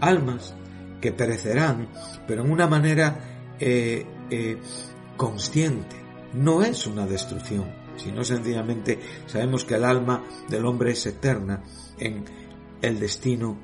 Almas 0.00 0.54
que 1.00 1.12
perecerán, 1.12 1.88
pero 2.26 2.44
en 2.44 2.50
una 2.50 2.66
manera 2.66 3.54
eh, 3.58 4.06
eh, 4.30 4.60
consciente. 5.16 5.96
No 6.32 6.62
es 6.62 6.86
una 6.86 7.06
destrucción, 7.06 7.72
sino 8.02 8.24
sencillamente 8.24 8.98
sabemos 9.26 9.64
que 9.64 9.74
el 9.74 9.84
alma 9.84 10.24
del 10.48 10.64
hombre 10.64 10.92
es 10.92 11.06
eterna 11.06 11.62
en 11.98 12.24
el 12.80 12.98
destino 12.98 13.58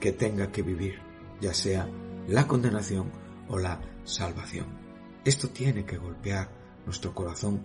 que 0.00 0.12
tenga 0.12 0.50
que 0.50 0.62
vivir, 0.62 0.94
ya 1.40 1.54
sea 1.54 1.88
la 2.28 2.46
condenación 2.46 3.10
o 3.48 3.58
la 3.58 3.80
salvación. 4.04 4.66
Esto 5.24 5.50
tiene 5.50 5.84
que 5.84 5.98
golpear 5.98 6.50
nuestro 6.86 7.14
corazón 7.14 7.62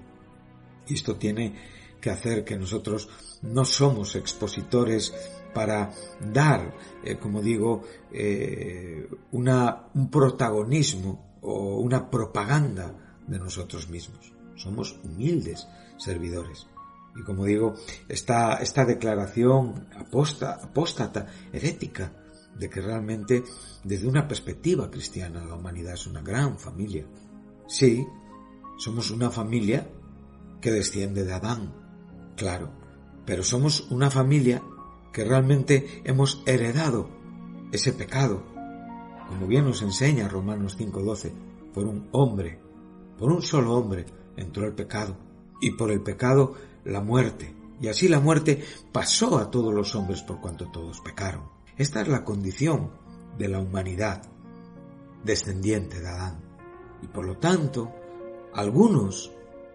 y 0.85 0.93
esto 0.93 1.15
tiene 1.15 1.55
que 1.99 2.11
hacer 2.11 2.43
que 2.43 2.57
nosotros 2.57 3.09
no 3.41 3.65
somos 3.65 4.15
expositores 4.15 5.13
para 5.53 5.91
dar, 6.31 6.75
eh, 7.03 7.17
como 7.17 7.41
digo, 7.41 7.83
eh, 8.11 9.09
una, 9.31 9.87
un 9.95 10.09
protagonismo 10.11 11.39
o 11.41 11.79
una 11.79 12.09
propaganda 12.09 13.19
de 13.25 13.39
nosotros 13.39 13.89
mismos. 13.89 14.31
Somos 14.55 14.99
humildes 15.03 15.67
servidores. 15.97 16.67
Y 17.15 17.23
como 17.23 17.45
digo, 17.45 17.75
esta, 18.07 18.55
esta 18.57 18.85
declaración 18.85 19.87
apóstata, 19.97 21.27
herética, 21.51 22.13
de 22.57 22.69
que 22.69 22.81
realmente 22.81 23.43
desde 23.83 24.07
una 24.07 24.27
perspectiva 24.27 24.89
cristiana 24.89 25.45
la 25.45 25.55
humanidad 25.55 25.93
es 25.93 26.07
una 26.07 26.21
gran 26.21 26.57
familia. 26.57 27.05
Sí, 27.67 28.05
somos 28.77 29.11
una 29.11 29.29
familia 29.29 29.87
que 30.61 30.71
desciende 30.71 31.23
de 31.23 31.33
Adán, 31.33 31.73
claro, 32.35 32.71
pero 33.25 33.43
somos 33.43 33.91
una 33.91 34.09
familia 34.09 34.63
que 35.13 35.23
realmente 35.23 36.01
hemos 36.03 36.41
heredado 36.45 37.09
ese 37.71 37.93
pecado, 37.93 38.43
como 39.27 39.47
bien 39.47 39.65
nos 39.65 39.81
enseña 39.81 40.27
Romanos 40.27 40.77
5:12, 40.77 41.33
por 41.73 41.85
un 41.85 42.07
hombre, 42.11 42.59
por 43.17 43.31
un 43.31 43.41
solo 43.41 43.75
hombre 43.75 44.05
entró 44.35 44.65
el 44.65 44.73
pecado, 44.73 45.17
y 45.61 45.71
por 45.71 45.91
el 45.91 46.01
pecado 46.01 46.55
la 46.85 47.01
muerte, 47.01 47.53
y 47.81 47.87
así 47.87 48.07
la 48.07 48.19
muerte 48.19 48.63
pasó 48.91 49.37
a 49.37 49.51
todos 49.51 49.73
los 49.73 49.93
hombres 49.95 50.23
por 50.23 50.41
cuanto 50.41 50.69
todos 50.71 51.01
pecaron. 51.01 51.43
Esta 51.77 52.01
es 52.01 52.07
la 52.07 52.23
condición 52.23 52.91
de 53.37 53.47
la 53.47 53.59
humanidad 53.59 54.23
descendiente 55.23 55.99
de 55.99 56.07
Adán. 56.07 56.39
Y 57.03 57.07
por 57.07 57.25
lo 57.25 57.37
tanto, 57.37 57.93
algunos 58.53 59.31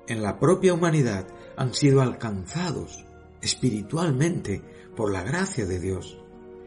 en 0.08 0.22
la 0.22 0.40
propia 0.40 0.74
humanidad 0.74 1.28
han 1.56 1.74
sido 1.74 2.00
alcanzados 2.00 3.04
espiritualmente 3.40 4.62
por 4.96 5.12
la 5.12 5.22
gracia 5.22 5.64
de 5.66 5.78
Dios. 5.78 6.18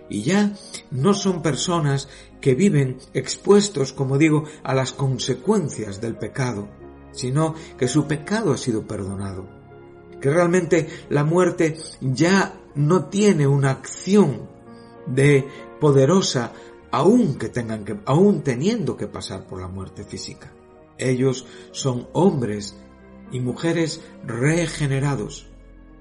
Y 0.10 0.22
ya 0.22 0.54
no 0.92 1.14
son 1.14 1.42
personas 1.42 2.08
que 2.40 2.56
viven 2.56 2.98
expuestos, 3.14 3.92
como 3.92 4.18
digo, 4.18 4.44
a 4.64 4.74
las 4.74 4.94
consecuencias 4.94 6.00
del 6.00 6.16
pecado, 6.16 6.70
sino 7.16 7.56
que 7.78 7.88
su 7.88 8.08
pecado 8.08 8.54
ha 8.54 8.58
sido 8.58 8.86
perdonado. 8.86 9.48
Que 10.22 10.30
realmente 10.30 10.88
la 11.10 11.24
muerte 11.24 11.78
ya 12.02 12.60
no 12.76 13.06
tiene 13.06 13.48
una 13.48 13.72
acción 13.72 14.50
de 15.08 15.48
poderosa 15.80 16.52
aun 16.92 17.36
que 17.38 17.50
tengan 17.50 17.84
que, 17.84 18.00
aun 18.06 18.42
teniendo 18.42 18.96
que 18.96 19.08
pasar 19.08 19.46
por 19.48 19.60
la 19.62 19.68
muerte 19.68 20.04
física. 20.04 20.54
Ellos 20.98 21.46
son 21.72 22.08
hombres 22.14 22.76
y 23.32 23.40
mujeres 23.40 24.02
regenerados, 24.26 25.48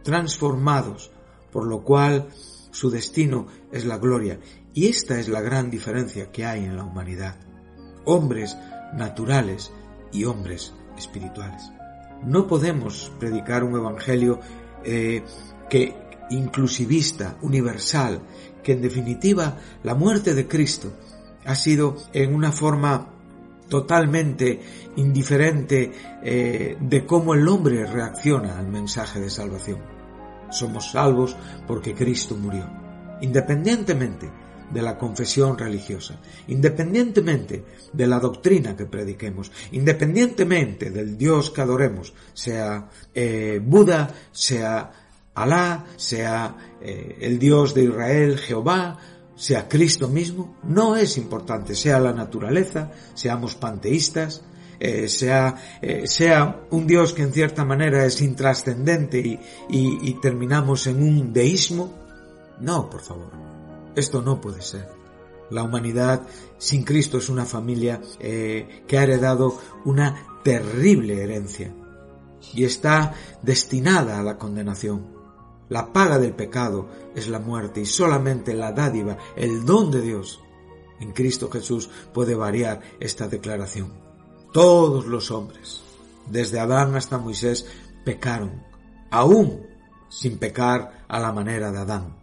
transformados, 0.02 1.10
por 1.50 1.66
lo 1.66 1.82
cual 1.82 2.28
su 2.70 2.90
destino 2.90 3.46
es 3.72 3.84
la 3.84 3.98
gloria. 3.98 4.38
Y 4.72 4.86
esta 4.86 5.18
es 5.18 5.28
la 5.28 5.40
gran 5.40 5.70
diferencia 5.70 6.30
que 6.30 6.44
hay 6.44 6.64
en 6.64 6.76
la 6.76 6.84
humanidad. 6.84 7.36
Hombres 8.04 8.56
naturales 8.94 9.72
y 10.12 10.24
hombres 10.24 10.74
espirituales. 10.96 11.70
No 12.24 12.46
podemos 12.46 13.12
predicar 13.18 13.64
un 13.64 13.76
evangelio 13.76 14.40
eh, 14.84 15.22
que 15.68 15.94
inclusivista, 16.30 17.36
universal, 17.42 18.20
que 18.62 18.72
en 18.72 18.82
definitiva 18.82 19.58
la 19.82 19.94
muerte 19.94 20.34
de 20.34 20.48
Cristo 20.48 20.92
ha 21.44 21.54
sido 21.54 21.96
en 22.12 22.34
una 22.34 22.52
forma 22.52 23.10
totalmente 23.68 24.60
indiferente 24.96 25.92
eh, 26.22 26.76
de 26.80 27.06
cómo 27.06 27.34
el 27.34 27.46
hombre 27.48 27.84
reacciona 27.86 28.58
al 28.58 28.68
mensaje 28.68 29.20
de 29.20 29.30
salvación. 29.30 29.80
Somos 30.50 30.92
salvos 30.92 31.36
porque 31.66 31.94
Cristo 31.94 32.36
murió, 32.36 32.68
independientemente 33.20 34.30
de 34.72 34.82
la 34.82 34.98
confesión 34.98 35.56
religiosa, 35.58 36.20
independientemente 36.48 37.64
de 37.92 38.06
la 38.06 38.18
doctrina 38.18 38.76
que 38.76 38.86
prediquemos, 38.86 39.50
independientemente 39.72 40.90
del 40.90 41.16
Dios 41.16 41.50
que 41.50 41.60
adoremos, 41.60 42.12
sea 42.32 42.88
eh, 43.14 43.60
Buda, 43.62 44.10
sea 44.32 44.92
Alá, 45.34 45.84
sea 45.96 46.56
eh, 46.80 47.18
el 47.20 47.38
Dios 47.38 47.74
de 47.74 47.84
Israel, 47.84 48.38
Jehová, 48.38 48.98
sea 49.34 49.68
Cristo 49.68 50.08
mismo, 50.08 50.58
no 50.62 50.96
es 50.96 51.18
importante, 51.18 51.74
sea 51.74 51.98
la 51.98 52.12
naturaleza, 52.12 52.92
seamos 53.14 53.56
panteístas, 53.56 54.44
eh, 54.78 55.08
sea, 55.08 55.56
sea 56.04 56.60
un 56.70 56.86
Dios 56.86 57.14
que 57.14 57.22
en 57.22 57.32
cierta 57.32 57.64
manera 57.64 58.04
es 58.04 58.20
intrascendente 58.20 59.40
y, 59.68 60.14
terminamos 60.20 60.86
en 60.86 61.02
un 61.02 61.32
deísmo. 61.32 61.92
No, 62.60 62.88
por 62.88 63.00
favor. 63.00 63.53
Esto 63.96 64.22
no 64.22 64.40
puede 64.40 64.62
ser. 64.62 64.88
La 65.50 65.62
humanidad 65.62 66.22
sin 66.58 66.84
Cristo 66.84 67.18
es 67.18 67.28
una 67.28 67.44
familia 67.44 68.00
eh, 68.18 68.84
que 68.86 68.98
ha 68.98 69.02
heredado 69.02 69.58
una 69.84 70.26
terrible 70.42 71.22
herencia 71.22 71.74
y 72.52 72.64
está 72.64 73.14
destinada 73.42 74.18
a 74.18 74.22
la 74.22 74.38
condenación. 74.38 75.14
La 75.68 75.92
paga 75.92 76.18
del 76.18 76.34
pecado 76.34 76.88
es 77.14 77.28
la 77.28 77.38
muerte 77.38 77.80
y 77.80 77.86
solamente 77.86 78.54
la 78.54 78.72
dádiva, 78.72 79.16
el 79.36 79.64
don 79.64 79.90
de 79.90 80.02
Dios 80.02 80.40
en 81.00 81.12
Cristo 81.12 81.50
Jesús 81.50 81.90
puede 82.12 82.34
variar 82.34 82.80
esta 83.00 83.28
declaración. 83.28 83.92
Todos 84.52 85.06
los 85.06 85.30
hombres, 85.30 85.82
desde 86.30 86.60
Adán 86.60 86.94
hasta 86.94 87.18
Moisés, 87.18 87.66
pecaron, 88.04 88.62
aún 89.10 89.66
sin 90.08 90.38
pecar 90.38 91.04
a 91.08 91.18
la 91.18 91.32
manera 91.32 91.72
de 91.72 91.78
Adán, 91.78 92.16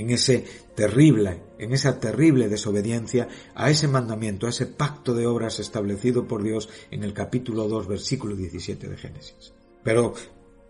en 0.00 0.10
ese 0.10 0.44
terrible, 0.74 1.42
en 1.58 1.72
esa 1.72 2.00
terrible 2.00 2.48
desobediencia 2.48 3.28
a 3.54 3.70
ese 3.70 3.86
mandamiento, 3.86 4.46
a 4.46 4.50
ese 4.50 4.66
pacto 4.66 5.14
de 5.14 5.26
obras 5.26 5.60
establecido 5.60 6.26
por 6.26 6.42
Dios 6.42 6.68
en 6.90 7.04
el 7.04 7.12
capítulo 7.12 7.68
2, 7.68 7.86
versículo 7.86 8.34
17 8.34 8.88
de 8.88 8.96
Génesis. 8.96 9.52
Pero 9.82 10.14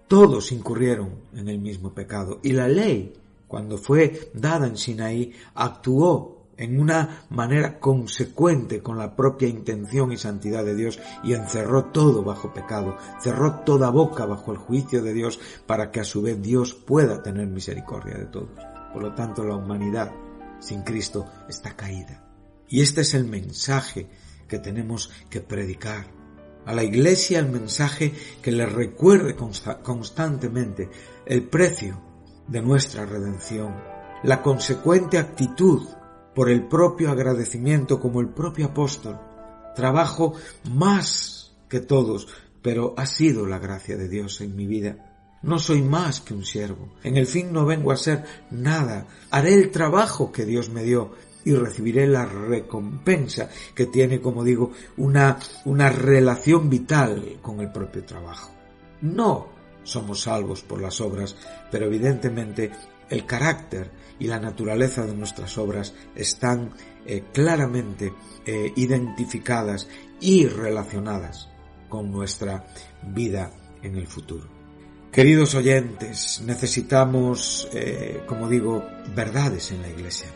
todos 0.08 0.52
incurrieron 0.52 1.14
en 1.34 1.48
el 1.48 1.58
mismo 1.58 1.94
pecado 1.94 2.40
y 2.42 2.52
la 2.52 2.68
ley, 2.68 3.14
cuando 3.46 3.78
fue 3.78 4.30
dada 4.34 4.66
en 4.66 4.76
Sinaí, 4.76 5.32
actuó 5.54 6.40
en 6.56 6.78
una 6.78 7.24
manera 7.30 7.80
consecuente 7.80 8.82
con 8.82 8.98
la 8.98 9.16
propia 9.16 9.48
intención 9.48 10.12
y 10.12 10.18
santidad 10.18 10.62
de 10.64 10.74
Dios 10.74 11.00
y 11.24 11.32
encerró 11.32 11.86
todo 11.86 12.22
bajo 12.22 12.52
pecado, 12.52 12.96
cerró 13.18 13.60
toda 13.60 13.88
boca 13.90 14.26
bajo 14.26 14.52
el 14.52 14.58
juicio 14.58 15.02
de 15.02 15.14
Dios 15.14 15.40
para 15.66 15.90
que 15.90 16.00
a 16.00 16.04
su 16.04 16.20
vez 16.20 16.42
Dios 16.42 16.74
pueda 16.74 17.22
tener 17.22 17.46
misericordia 17.46 18.18
de 18.18 18.26
todos. 18.26 18.79
Por 18.92 19.03
lo 19.03 19.14
tanto, 19.14 19.44
la 19.44 19.57
humanidad 19.57 20.12
sin 20.61 20.83
Cristo 20.83 21.26
está 21.48 21.76
caída. 21.76 22.24
Y 22.68 22.83
este 22.83 23.00
es 23.00 23.14
el 23.14 23.24
mensaje 23.24 24.09
que 24.46 24.59
tenemos 24.59 25.11
que 25.29 25.40
predicar. 25.40 26.07
A 26.66 26.74
la 26.74 26.85
iglesia 26.85 27.38
el 27.38 27.48
mensaje 27.48 28.12
que 28.42 28.53
le 28.53 28.66
recuerde 28.66 29.35
constantemente 29.35 30.90
el 31.24 31.48
precio 31.48 32.00
de 32.46 32.61
nuestra 32.61 33.07
redención, 33.07 33.74
la 34.22 34.42
consecuente 34.42 35.18
actitud 35.18 35.88
por 36.35 36.50
el 36.50 36.68
propio 36.68 37.11
agradecimiento 37.11 37.98
como 37.98 38.20
el 38.20 38.29
propio 38.29 38.66
apóstol. 38.66 39.18
Trabajo 39.74 40.35
más 40.70 41.57
que 41.68 41.81
todos, 41.81 42.29
pero 42.62 42.94
ha 42.96 43.07
sido 43.07 43.46
la 43.46 43.59
gracia 43.59 43.96
de 43.96 44.09
Dios 44.09 44.40
en 44.40 44.55
mi 44.55 44.66
vida. 44.66 45.10
No 45.42 45.59
soy 45.59 45.81
más 45.81 46.20
que 46.20 46.35
un 46.35 46.44
siervo. 46.44 46.90
En 47.03 47.16
el 47.16 47.26
fin 47.26 47.53
no 47.53 47.64
vengo 47.64 47.92
a 47.92 47.96
ser 47.96 48.24
nada. 48.50 49.07
Haré 49.31 49.55
el 49.55 49.70
trabajo 49.70 50.31
que 50.31 50.44
Dios 50.44 50.68
me 50.68 50.85
dio 50.85 51.12
y 51.44 51.55
recibiré 51.55 52.07
la 52.07 52.26
recompensa 52.26 53.48
que 53.74 53.87
tiene, 53.87 54.20
como 54.20 54.44
digo, 54.44 54.72
una, 54.98 55.38
una 55.64 55.88
relación 55.88 56.68
vital 56.68 57.38
con 57.40 57.61
el 57.61 57.72
propio 57.72 58.05
trabajo. 58.05 58.53
No 59.00 59.48
somos 59.83 60.22
salvos 60.22 60.62
por 60.62 60.83
las 60.83 61.00
obras, 61.00 61.35
pero 61.70 61.87
evidentemente 61.87 62.70
el 63.09 63.24
carácter 63.24 63.90
y 64.18 64.26
la 64.26 64.38
naturaleza 64.38 65.07
de 65.07 65.14
nuestras 65.14 65.57
obras 65.57 65.94
están 66.14 66.74
eh, 67.07 67.24
claramente 67.33 68.12
eh, 68.44 68.72
identificadas 68.76 69.88
y 70.20 70.46
relacionadas 70.46 71.48
con 71.88 72.12
nuestra 72.12 72.66
vida 73.03 73.50
en 73.83 73.96
el 73.96 74.07
futuro. 74.07 74.60
Queridos 75.12 75.57
oyentes, 75.57 76.40
necesitamos, 76.46 77.68
eh, 77.75 78.23
como 78.27 78.49
digo, 78.49 78.87
verdades 79.14 79.73
en 79.73 79.83
la 79.83 79.88
iglesia. 79.88 80.29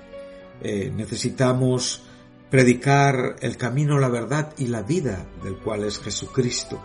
necesitamos 0.97 2.03
predicar 2.51 3.37
el 3.41 3.57
camino, 3.57 3.99
la 3.99 4.09
verdad 4.09 4.55
y 4.57 4.69
la 4.69 4.83
vida 4.83 5.27
del 5.43 5.59
cual 5.59 5.85
es 5.85 5.99
Jesucristo. 5.99 6.83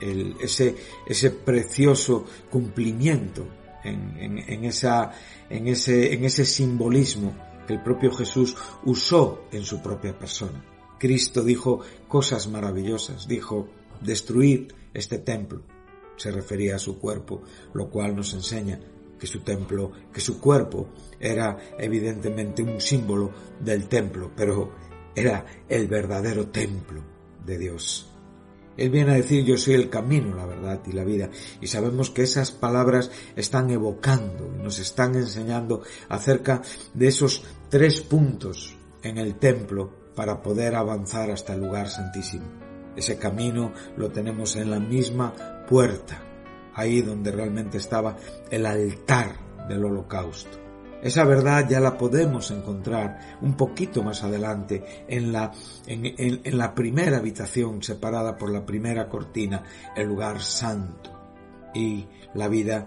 ese, 0.00 0.74
ese 1.06 1.30
precioso 1.30 2.26
cumplimiento 2.50 3.46
en, 3.84 4.64
esa, 4.64 5.12
en, 5.48 5.68
ese, 5.68 6.12
en 6.12 6.24
ese 6.24 6.44
simbolismo 6.44 7.34
que 7.66 7.74
el 7.74 7.82
propio 7.82 8.12
Jesús 8.12 8.56
usó 8.84 9.44
en 9.52 9.64
su 9.64 9.82
propia 9.82 10.18
persona. 10.18 10.62
Cristo 10.98 11.42
dijo 11.42 11.80
cosas 12.08 12.48
maravillosas, 12.48 13.26
dijo, 13.26 13.68
destruir 14.00 14.74
este 14.92 15.18
templo. 15.18 15.62
Se 16.16 16.30
refería 16.30 16.76
a 16.76 16.78
su 16.78 16.98
cuerpo, 16.98 17.42
lo 17.72 17.90
cual 17.90 18.14
nos 18.14 18.32
enseña 18.34 18.80
que 19.18 19.26
su 19.26 19.40
templo, 19.40 19.92
que 20.12 20.20
su 20.20 20.40
cuerpo 20.40 20.88
era 21.18 21.56
evidentemente 21.78 22.62
un 22.62 22.80
símbolo 22.80 23.30
del 23.60 23.88
templo, 23.88 24.30
pero 24.34 24.72
era 25.14 25.44
el 25.68 25.86
verdadero 25.86 26.48
templo 26.48 27.02
de 27.44 27.58
Dios. 27.58 28.10
Él 28.76 28.90
viene 28.90 29.12
a 29.12 29.14
decir 29.14 29.44
yo 29.44 29.56
soy 29.56 29.74
el 29.74 29.88
camino, 29.88 30.34
la 30.34 30.46
verdad 30.46 30.80
y 30.86 30.92
la 30.92 31.04
vida. 31.04 31.30
Y 31.60 31.68
sabemos 31.68 32.10
que 32.10 32.22
esas 32.22 32.50
palabras 32.50 33.10
están 33.36 33.70
evocando, 33.70 34.48
nos 34.48 34.78
están 34.78 35.14
enseñando 35.14 35.82
acerca 36.08 36.62
de 36.92 37.08
esos 37.08 37.44
tres 37.68 38.00
puntos 38.00 38.76
en 39.02 39.18
el 39.18 39.36
templo 39.36 39.90
para 40.16 40.42
poder 40.42 40.74
avanzar 40.74 41.30
hasta 41.30 41.54
el 41.54 41.60
lugar 41.60 41.88
santísimo. 41.88 42.73
Ese 42.96 43.18
camino 43.18 43.72
lo 43.96 44.10
tenemos 44.10 44.56
en 44.56 44.70
la 44.70 44.80
misma 44.80 45.32
puerta, 45.68 46.22
ahí 46.74 47.02
donde 47.02 47.32
realmente 47.32 47.78
estaba 47.78 48.16
el 48.50 48.66
altar 48.66 49.66
del 49.68 49.84
holocausto. 49.84 50.64
Esa 51.04 51.24
verdad 51.24 51.68
ya 51.68 51.80
la 51.80 51.98
podemos 51.98 52.50
encontrar 52.50 53.36
un 53.42 53.58
poquito 53.58 54.02
más 54.02 54.24
adelante 54.24 55.04
en 55.06 55.32
la, 55.32 55.52
en, 55.86 56.56
la 56.56 56.74
primera 56.74 57.18
habitación 57.18 57.82
separada 57.82 58.38
por 58.38 58.50
la 58.50 58.64
primera 58.64 59.06
cortina, 59.06 59.62
el 59.94 60.08
lugar 60.08 60.40
santo. 60.40 61.10
Y 61.74 62.06
la 62.32 62.48
vida 62.48 62.86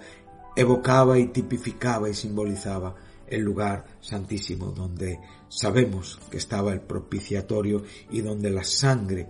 evocaba 0.55 1.19
y 1.19 1.27
tipificaba 1.27 2.09
y 2.09 2.15
simbolizaba 2.15 2.95
el 3.27 3.41
lugar 3.41 3.85
santísimo 3.99 4.71
donde 4.71 5.19
sabemos 5.47 6.19
que 6.31 6.37
estaba 6.37 6.73
el 6.73 6.81
propiciatorio 6.81 7.83
y 8.09 8.21
donde 8.21 8.49
la 8.49 8.63
sangre 8.63 9.27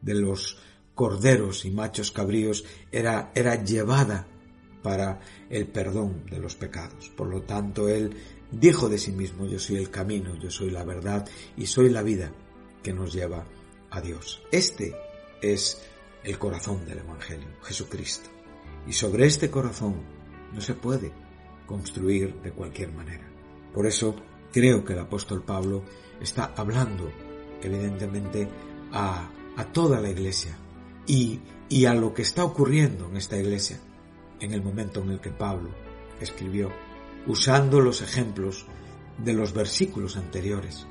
de 0.00 0.14
los 0.14 0.58
corderos 0.94 1.64
y 1.64 1.70
machos 1.70 2.10
cabríos 2.10 2.64
era, 2.90 3.30
era 3.34 3.62
llevada 3.62 4.26
para 4.82 5.20
el 5.50 5.66
perdón 5.66 6.24
de 6.30 6.38
los 6.38 6.54
pecados. 6.54 7.10
Por 7.10 7.28
lo 7.28 7.42
tanto, 7.42 7.88
Él 7.88 8.16
dijo 8.50 8.88
de 8.88 8.98
sí 8.98 9.12
mismo, 9.12 9.46
yo 9.46 9.58
soy 9.58 9.76
el 9.76 9.90
camino, 9.90 10.36
yo 10.36 10.50
soy 10.50 10.70
la 10.70 10.84
verdad 10.84 11.28
y 11.56 11.66
soy 11.66 11.90
la 11.90 12.02
vida 12.02 12.32
que 12.82 12.92
nos 12.92 13.12
lleva 13.12 13.44
a 13.90 14.00
Dios. 14.00 14.42
Este 14.50 14.94
es 15.42 15.82
el 16.22 16.38
corazón 16.38 16.86
del 16.86 16.98
Evangelio, 16.98 17.48
Jesucristo. 17.62 18.30
Y 18.86 18.92
sobre 18.92 19.26
este 19.26 19.50
corazón 19.50 19.96
no 20.52 20.60
se 20.60 20.74
puede 20.74 21.12
construir 21.66 22.34
de 22.42 22.52
cualquier 22.52 22.92
manera. 22.92 23.28
Por 23.74 23.86
eso 23.86 24.14
creo 24.52 24.84
que 24.84 24.92
el 24.92 25.00
apóstol 25.00 25.42
Pablo 25.42 25.82
está 26.20 26.52
hablando 26.56 27.10
evidentemente 27.62 28.48
a, 28.92 29.30
a 29.56 29.64
toda 29.64 30.00
la 30.00 30.10
iglesia 30.10 30.56
y, 31.06 31.40
y 31.68 31.86
a 31.86 31.94
lo 31.94 32.14
que 32.14 32.22
está 32.22 32.44
ocurriendo 32.44 33.06
en 33.08 33.16
esta 33.16 33.36
iglesia 33.36 33.78
en 34.40 34.52
el 34.52 34.62
momento 34.62 35.00
en 35.00 35.10
el 35.10 35.20
que 35.20 35.30
Pablo 35.30 35.70
escribió, 36.20 36.70
usando 37.26 37.80
los 37.80 38.02
ejemplos 38.02 38.66
de 39.18 39.32
los 39.32 39.52
versículos 39.52 40.16
anteriores 40.16 40.86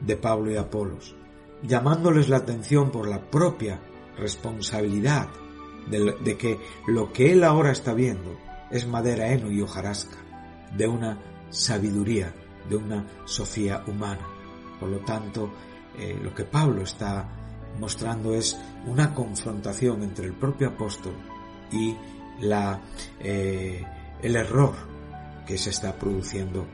de 0.00 0.16
Pablo 0.16 0.50
y 0.50 0.56
Apolos, 0.56 1.16
llamándoles 1.62 2.28
la 2.28 2.38
atención 2.38 2.90
por 2.90 3.08
la 3.08 3.30
propia 3.30 3.80
responsabilidad 4.16 5.28
de, 5.90 6.36
que 6.36 6.58
lo 6.86 7.12
que 7.12 7.32
él 7.32 7.44
ahora 7.44 7.72
está 7.72 7.94
viendo 7.94 8.38
es 8.70 8.86
madera, 8.86 9.32
heno 9.32 9.50
y 9.50 9.60
hojarasca, 9.60 10.16
de 10.76 10.86
una 10.86 11.18
sabiduría, 11.50 12.34
de 12.68 12.76
una 12.76 13.06
sofía 13.24 13.82
humana. 13.86 14.26
Por 14.78 14.90
lo 14.90 14.98
tanto, 15.00 15.50
eh, 15.98 16.18
lo 16.22 16.34
que 16.34 16.44
Pablo 16.44 16.82
está 16.82 17.28
mostrando 17.78 18.34
es 18.34 18.58
una 18.86 19.14
confrontación 19.14 20.02
entre 20.02 20.26
el 20.26 20.34
propio 20.34 20.68
apóstol 20.68 21.14
y 21.72 21.96
la, 22.40 22.80
eh, 23.20 23.84
el 24.22 24.36
error 24.36 24.74
que 25.46 25.58
se 25.58 25.70
está 25.70 25.94
produciendo 25.94 26.66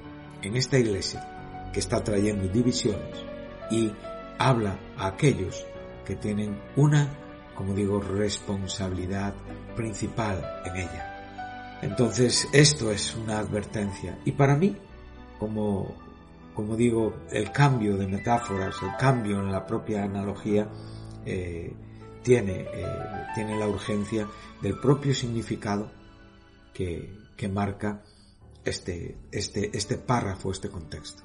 en 0.42 0.56
esta 0.56 0.78
iglesia, 0.78 1.70
que 1.72 1.80
está 1.80 2.02
trayendo 2.02 2.48
divisiones 2.48 3.24
y 3.70 3.92
habla 4.38 4.78
a 4.96 5.06
aquellos 5.08 5.64
que 6.04 6.16
tienen 6.16 6.60
una, 6.76 7.08
como 7.54 7.74
digo, 7.74 8.00
responsabilidad 8.00 9.34
principal 9.74 10.44
en 10.66 10.76
ella. 10.76 11.78
Entonces, 11.82 12.48
esto 12.52 12.90
es 12.90 13.14
una 13.14 13.38
advertencia. 13.38 14.18
Y 14.24 14.32
para 14.32 14.56
mí, 14.56 14.76
como, 15.38 15.94
como 16.54 16.76
digo, 16.76 17.14
el 17.30 17.50
cambio 17.50 17.96
de 17.96 18.06
metáforas, 18.06 18.76
el 18.82 18.96
cambio 18.96 19.40
en 19.40 19.50
la 19.50 19.66
propia 19.66 20.04
analogía, 20.04 20.68
eh, 21.26 21.72
tiene, 22.22 22.66
eh, 22.72 23.26
tiene 23.34 23.58
la 23.58 23.68
urgencia 23.68 24.28
del 24.62 24.78
propio 24.78 25.14
significado 25.14 25.90
que, 26.72 27.12
que 27.36 27.48
marca 27.48 28.02
este, 28.64 29.18
este, 29.30 29.76
este 29.76 29.98
párrafo, 29.98 30.50
este 30.50 30.70
contexto, 30.70 31.22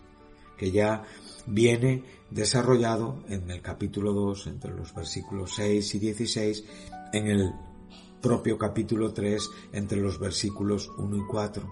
que 0.57 0.71
ya 0.71 1.03
viene 1.45 2.03
desarrollado 2.29 3.23
en 3.29 3.49
el 3.49 3.61
capítulo 3.61 4.13
2, 4.13 4.47
entre 4.47 4.71
los 4.71 4.93
versículos 4.93 5.53
6 5.55 5.95
y 5.95 5.99
16, 5.99 6.63
en 7.13 7.27
el 7.27 7.51
propio 8.21 8.57
capítulo 8.57 9.13
3, 9.13 9.49
entre 9.73 9.99
los 9.99 10.19
versículos 10.19 10.91
1 10.97 11.17
y 11.17 11.27
4. 11.27 11.69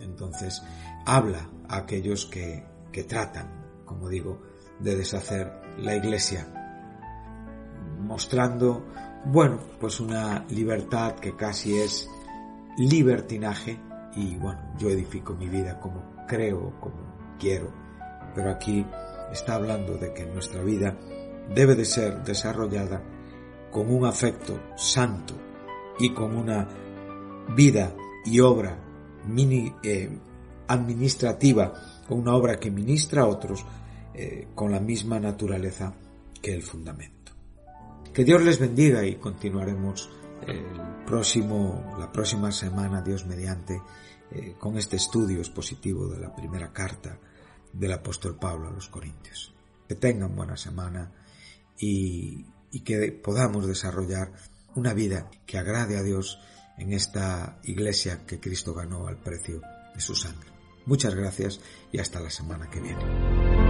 Entonces, 0.00 0.60
habla 1.06 1.48
a 1.68 1.78
aquellos 1.78 2.26
que, 2.26 2.64
que 2.92 3.04
tratan, 3.04 3.82
como 3.84 4.08
digo, 4.08 4.42
de 4.78 4.96
deshacer 4.96 5.52
la 5.78 5.94
iglesia, 5.94 6.46
mostrando, 8.00 8.84
bueno, 9.24 9.58
pues 9.80 10.00
una 10.00 10.44
libertad 10.48 11.14
que 11.16 11.36
casi 11.36 11.78
es 11.78 12.08
libertinaje. 12.78 13.78
Y 14.16 14.36
bueno, 14.36 14.60
yo 14.78 14.88
edifico 14.90 15.34
mi 15.34 15.48
vida 15.48 15.80
como 15.80 16.14
creo, 16.28 16.78
como 16.80 17.36
quiero, 17.38 17.72
pero 18.34 18.50
aquí 18.50 18.86
está 19.32 19.56
hablando 19.56 19.96
de 19.96 20.12
que 20.14 20.24
nuestra 20.26 20.62
vida 20.62 20.96
debe 21.52 21.74
de 21.74 21.84
ser 21.84 22.22
desarrollada 22.22 23.02
con 23.72 23.92
un 23.92 24.06
afecto 24.06 24.60
santo 24.76 25.34
y 25.98 26.10
con 26.14 26.36
una 26.36 26.68
vida 27.56 27.92
y 28.24 28.40
obra 28.40 28.78
mini, 29.26 29.74
eh, 29.82 30.18
administrativa, 30.68 31.72
con 32.06 32.18
una 32.18 32.34
obra 32.34 32.58
que 32.58 32.70
ministra 32.70 33.22
a 33.22 33.26
otros 33.26 33.64
eh, 34.14 34.48
con 34.54 34.70
la 34.70 34.80
misma 34.80 35.18
naturaleza 35.18 35.94
que 36.40 36.54
el 36.54 36.62
fundamento. 36.62 37.32
Que 38.12 38.24
Dios 38.24 38.42
les 38.44 38.60
bendiga 38.60 39.04
y 39.04 39.16
continuaremos 39.16 40.08
el 40.46 40.64
próximo, 41.04 41.96
la 41.98 42.12
próxima 42.12 42.52
semana, 42.52 43.02
Dios 43.02 43.26
mediante, 43.26 43.82
eh, 44.30 44.54
con 44.58 44.78
este 44.78 44.96
estudio 44.96 45.38
expositivo 45.38 46.06
de 46.06 46.20
la 46.20 46.34
primera 46.34 46.72
carta 46.72 47.18
del 47.72 47.92
apóstol 47.92 48.36
Pablo 48.38 48.68
a 48.68 48.72
los 48.72 48.88
Corintios. 48.88 49.52
Que 49.88 49.96
tengan 49.96 50.36
buena 50.36 50.56
semana 50.56 51.12
y, 51.78 52.46
y 52.70 52.80
que 52.80 53.10
podamos 53.12 53.66
desarrollar 53.66 54.32
una 54.76 54.94
vida 54.94 55.28
que 55.46 55.58
agrade 55.58 55.98
a 55.98 56.02
Dios 56.02 56.38
en 56.78 56.92
esta 56.92 57.58
iglesia 57.64 58.24
que 58.26 58.38
Cristo 58.40 58.74
ganó 58.74 59.06
al 59.06 59.18
precio 59.18 59.60
de 59.94 60.00
su 60.00 60.14
sangre. 60.14 60.53
Muchas 60.86 61.14
gracias 61.14 61.60
y 61.92 61.98
hasta 61.98 62.20
la 62.20 62.30
semana 62.30 62.68
que 62.70 62.80
viene. 62.80 63.63